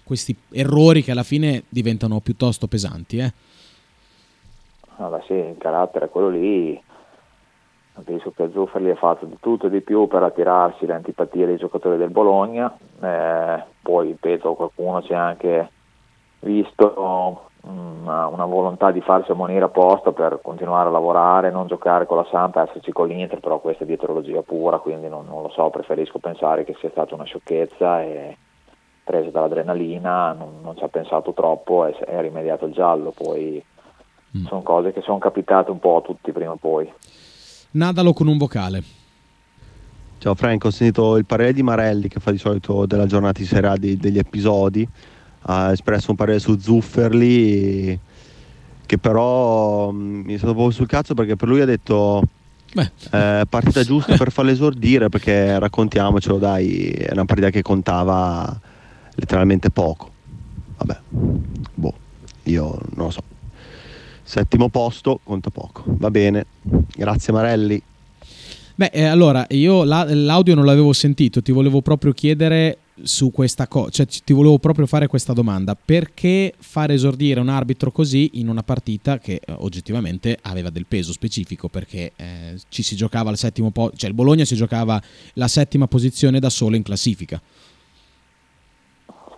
[0.04, 3.18] questi errori che alla fine diventano piuttosto pesanti.
[3.18, 3.32] Eh?
[4.96, 6.80] Allora, sì, il carattere quello lì.
[8.04, 11.58] Penso che Zufferli ha fatto di tutto e di più per attirarsi le antipatie dei
[11.58, 12.74] giocatori del Bologna.
[13.00, 15.70] Eh, poi, ripeto, qualcuno si è anche
[16.40, 22.16] visto una, una, volontà di farsi ammonire apposta per continuare a lavorare, non giocare con
[22.16, 25.68] la Sampa, esserci con l'Inter, però questa è dietrologia pura, quindi non, non, lo so,
[25.70, 28.36] preferisco pensare che sia stata una sciocchezza e
[29.04, 33.62] presa dall'adrenalina, non, non ci ha pensato troppo e è rimediato il giallo, poi
[34.36, 34.46] mm.
[34.46, 36.90] sono cose che sono capitate un po' a tutti prima o poi.
[37.72, 38.82] Nadalo con un vocale.
[40.18, 43.46] Ciao Franco, ho sentito il parere di Marelli che fa di solito della giornata di
[43.46, 44.88] sera degli episodi
[45.42, 47.98] ha espresso un parere su Zufferli
[48.86, 52.22] che però mm, mi è stato un po' sul cazzo perché per lui ha detto
[52.74, 58.60] eh, partita giusta per farlo esordire perché raccontiamocelo dai è una partita che contava
[59.14, 60.10] letteralmente poco.
[60.76, 60.98] Vabbè
[61.74, 61.94] boh
[62.44, 63.22] io non lo so.
[64.22, 65.84] Settimo posto conta poco.
[65.86, 66.46] Va bene.
[66.62, 67.82] Grazie Marelli.
[68.74, 73.66] Beh, eh, allora io la, l'audio non l'avevo sentito, ti volevo proprio chiedere su questa
[73.66, 78.48] cosa, cioè ti volevo proprio fare questa domanda, perché far esordire un arbitro così in
[78.48, 83.36] una partita che eh, oggettivamente aveva del peso specifico, perché eh, ci si giocava al
[83.36, 85.00] settimo posto, cioè il Bologna si giocava
[85.34, 87.40] la settima posizione da solo in classifica.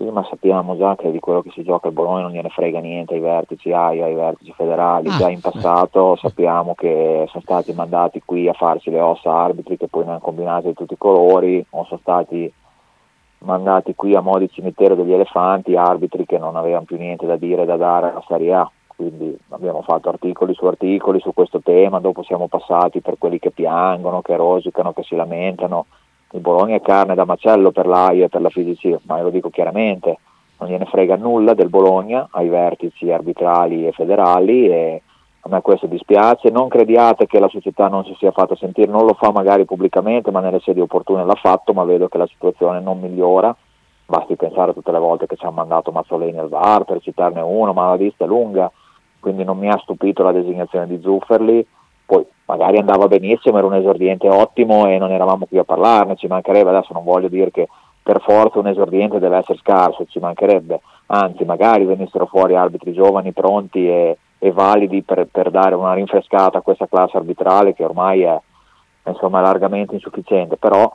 [0.04, 2.78] Sì, ma sappiamo già che di quello che si gioca il Bologna non gliene frega
[2.78, 5.08] niente ai vertici AIA, ai vertici federali.
[5.08, 5.16] Ah.
[5.16, 9.88] Già in passato sappiamo che sono stati mandati qui a farsi le ossa arbitri che
[9.88, 12.52] poi ne hanno combinate di tutti i colori, o sono stati
[13.38, 17.36] mandati qui a mo' di cimitero degli elefanti arbitri che non avevano più niente da
[17.36, 18.70] dire da dare alla Serie A.
[18.86, 23.52] Quindi abbiamo fatto articoli su articoli su questo tema, dopo siamo passati per quelli che
[23.52, 25.86] piangono, che rosicano, che si lamentano.
[26.34, 29.50] Il Bologna è carne da macello per l'AIA e per la FIGC, ma lo dico
[29.50, 30.18] chiaramente,
[30.58, 35.02] non gliene frega nulla del Bologna ai vertici arbitrali e federali e
[35.38, 39.06] a me questo dispiace, non crediate che la società non si sia fatta sentire, non
[39.06, 42.80] lo fa magari pubblicamente, ma nelle sedi opportune l'ha fatto, ma vedo che la situazione
[42.80, 43.54] non migliora,
[44.04, 47.72] basti pensare tutte le volte che ci hanno mandato Mazzolini al VAR per citarne uno,
[47.72, 48.72] ma la lista è lunga,
[49.20, 51.64] quindi non mi ha stupito la designazione di Zufferli,
[52.06, 56.26] poi magari andava benissimo, era un esordiente ottimo e non eravamo qui a parlarne, ci
[56.26, 57.68] mancherebbe, adesso non voglio dire che
[58.02, 63.32] per forza un esordiente deve essere scarso, ci mancherebbe, anzi magari venissero fuori arbitri giovani,
[63.32, 68.22] pronti e, e validi per, per, dare una rinfrescata a questa classe arbitrale che ormai
[68.22, 68.38] è,
[69.06, 70.92] insomma largamente insufficiente, però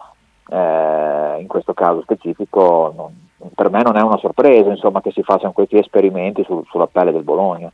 [0.50, 5.24] eh, in questo caso specifico non, per me non è una sorpresa insomma, che si
[5.24, 7.72] facciano questi esperimenti su, sulla pelle del Bologna.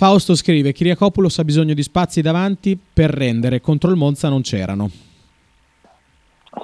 [0.00, 4.88] Fausto scrive: Kiriakopoulos ha bisogno di spazi davanti per rendere contro il Monza non c'erano.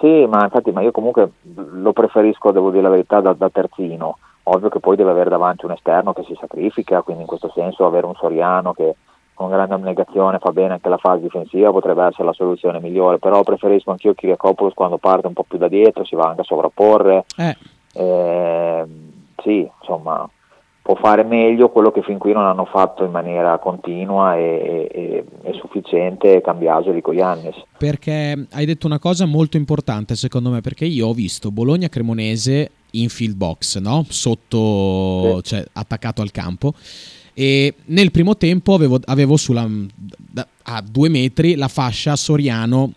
[0.00, 4.16] Sì, ma infatti ma io comunque lo preferisco, devo dire la verità, da, da, terzino.
[4.44, 7.84] Ovvio che poi deve avere davanti un esterno che si sacrifica, quindi in questo senso
[7.84, 8.96] avere un Soriano che
[9.34, 13.42] con grande abnegazione fa bene anche la fase difensiva potrebbe essere la soluzione migliore, però
[13.42, 17.26] preferisco anch'io Kiriakopoulos quando parte un po' più da dietro, si va anche a sovrapporre.
[17.36, 17.56] Eh.
[17.92, 18.84] Eh,
[19.42, 20.26] sì, insomma,
[20.86, 25.24] può fare meglio quello che fin qui non hanno fatto in maniera continua e, e,
[25.42, 27.56] e sufficiente Cambiaso e Rico Iannis.
[27.76, 33.08] Perché hai detto una cosa molto importante secondo me, perché io ho visto Bologna-Cremonese in
[33.08, 34.06] field box, no?
[34.08, 35.48] sotto, sì.
[35.48, 36.72] cioè attaccato al campo.
[37.34, 39.68] E nel primo tempo avevo, avevo sulla,
[40.62, 42.92] a due metri la fascia Soriano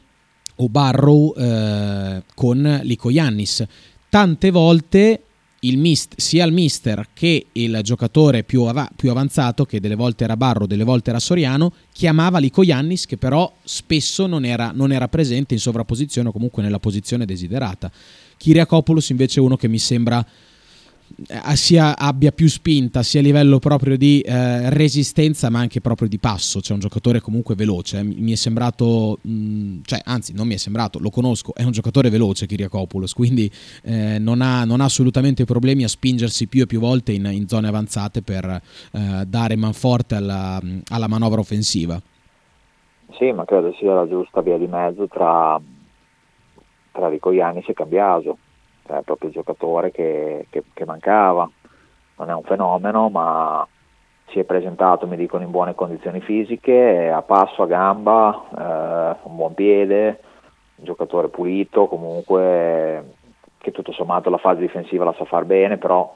[0.58, 3.66] o Barrow eh, con Lico Iannis.
[4.10, 5.24] Tante volte
[5.78, 10.38] mist, sia il mister che il giocatore più, av- più, avanzato, che delle volte era
[10.38, 15.07] Barro, delle volte era Soriano, chiamava Lico Iannis, che però spesso non era, non era
[15.07, 17.91] presente in sovrapposizione o comunque nella posizione desiderata.
[18.38, 20.26] Kiriakopoulos invece è uno che mi sembra
[21.55, 26.18] sia abbia più spinta sia a livello proprio di eh, resistenza ma anche proprio di
[26.18, 26.62] passo.
[26.62, 28.03] Cioè un giocatore comunque veloce eh.
[28.03, 32.10] mi è sembrato mh, cioè anzi non mi è sembrato lo conosco è un giocatore
[32.10, 33.49] veloce Kiriakopoulos quindi
[33.84, 37.47] eh, non, ha, non, ha, assolutamente problemi a spingersi più e più volte in, in
[37.47, 41.99] zone avanzate per eh, dare manforte alla, alla manovra offensiva.
[43.18, 45.60] Sì ma credo sia la giusta via di mezzo tra
[46.91, 48.38] tra Rico Iannis e Cambiaso
[48.98, 51.50] è proprio il giocatore che, che, che, mancava.
[52.18, 53.66] Non è un fenomeno, ma
[54.28, 59.36] si è presentato, mi dicono, in buone condizioni fisiche, a passo, a gamba, eh, un
[59.36, 60.20] buon piede,
[60.76, 63.18] un giocatore pulito, comunque
[63.58, 66.14] che tutto sommato la fase difensiva la sa far bene, però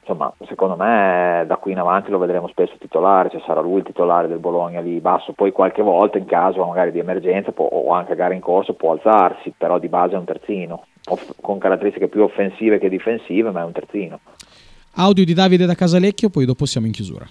[0.00, 3.84] insomma, secondo me da qui in avanti lo vedremo spesso titolare, cioè sarà lui il
[3.84, 7.90] titolare del Bologna lì basso, poi qualche volta in caso magari di emergenza può, o
[7.92, 11.58] anche a gara in corso può alzarsi, però di base è un terzino, off- con
[11.58, 14.20] caratteristiche più offensive che difensive, ma è un terzino.
[14.98, 17.26] Audio di Davide da Casalecchio, poi dopo siamo in chiusura.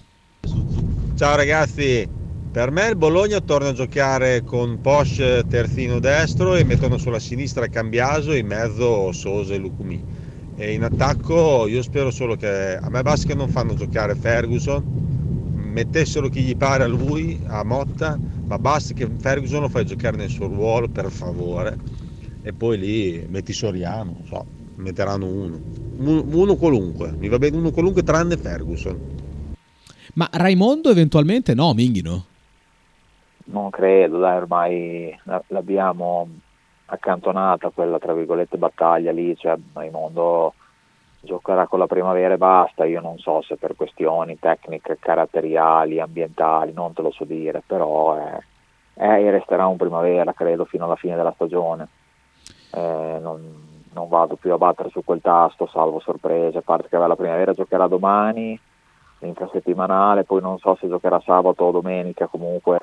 [1.16, 2.08] Ciao ragazzi,
[2.52, 7.66] per me il Bologna torna a giocare con Porsche terzino destro e mettono sulla sinistra
[7.66, 10.24] Cambiaso e in mezzo Sosa e Lucumi
[10.56, 14.82] e in attacco io spero solo che a me basta che non fanno giocare Ferguson,
[15.54, 20.16] mettessero chi gli pare a lui, a Motta, ma basta che Ferguson lo fai giocare
[20.16, 22.05] nel suo ruolo per favore
[22.46, 25.58] e poi lì metti Soriano, non so, metteranno uno.
[25.98, 28.96] Uno qualunque, mi va bene uno qualunque tranne Ferguson.
[30.14, 32.24] Ma Raimondo eventualmente no, Minghino?
[33.46, 36.28] Non credo, dai, ormai l'abbiamo
[36.84, 40.54] accantonata quella tra virgolette battaglia lì, cioè Raimondo
[41.22, 46.72] giocherà con la primavera e basta, io non so se per questioni tecniche, caratteriali, ambientali,
[46.72, 48.38] non te lo so dire, però è,
[48.94, 51.88] è resterà un primavera credo fino alla fine della stagione.
[52.76, 53.40] Eh, non,
[53.94, 57.54] non, vado più a battere su quel tasto, salvo sorprese, a parte che la primavera
[57.54, 58.58] giocherà domani,
[59.20, 62.78] l'infrasettimanale, poi non so se giocherà sabato o domenica, comunque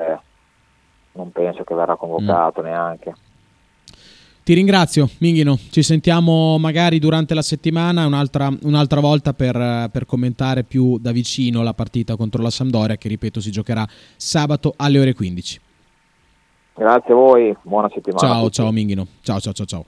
[1.11, 2.65] non penso che verrà convocato mm.
[2.65, 3.13] neanche.
[4.43, 5.57] Ti ringrazio, Minghino.
[5.69, 11.61] Ci sentiamo magari durante la settimana un'altra, un'altra volta per, per, commentare più da vicino
[11.61, 13.87] la partita contro la Sampdoria, che ripeto si giocherà
[14.17, 15.61] sabato alle ore 15.
[16.75, 18.27] Grazie a voi, buona settimana.
[18.27, 19.05] Ciao, ciao Minghino.
[19.21, 19.85] Ciao, ciao, ciao, ciao.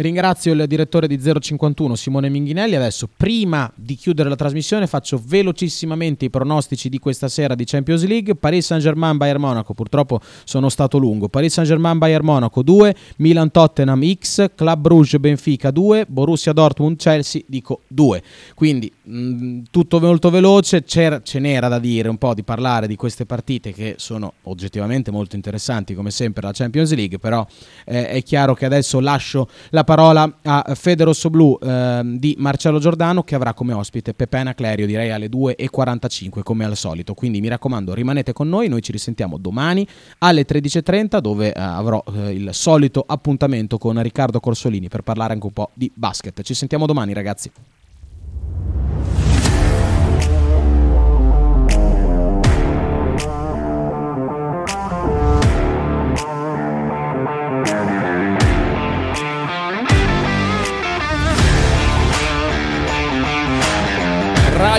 [0.00, 2.76] Ringrazio il direttore di 051 Simone Minghinelli.
[2.76, 8.06] Adesso, prima di chiudere la trasmissione, faccio velocissimamente i pronostici di questa sera di Champions
[8.06, 8.36] League.
[8.36, 11.28] Paris Saint-Germain Bayern Monaco, purtroppo sono stato lungo.
[11.28, 17.42] Paris Saint-Germain Bayern Monaco 2, Milan Tottenham X, Club Rouge Benfica 2, Borussia Dortmund Chelsea
[17.48, 18.22] dico 2.
[18.54, 22.94] Quindi mh, tutto molto veloce, C'era, ce n'era da dire un po' di parlare di
[22.94, 27.44] queste partite che sono oggettivamente molto interessanti come sempre la Champions League, però
[27.84, 33.22] eh, è chiaro che adesso lascio la parola a Federosso Blu eh, di Marcello Giordano
[33.22, 37.14] che avrà come ospite Pepena Clerio direi alle 2.45 come al solito.
[37.14, 42.04] Quindi mi raccomando rimanete con noi, noi ci risentiamo domani alle 13.30 dove eh, avrò
[42.14, 46.42] eh, il solito appuntamento con Riccardo Corsolini per parlare anche un po' di basket.
[46.42, 47.50] Ci sentiamo domani ragazzi.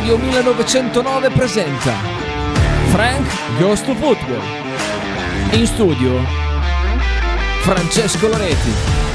[0.10, 1.94] Radio 1909 presenta
[2.90, 3.28] Frank
[3.60, 4.42] Goes to Football.
[5.52, 6.20] In studio
[7.62, 9.09] Francesco Loreti.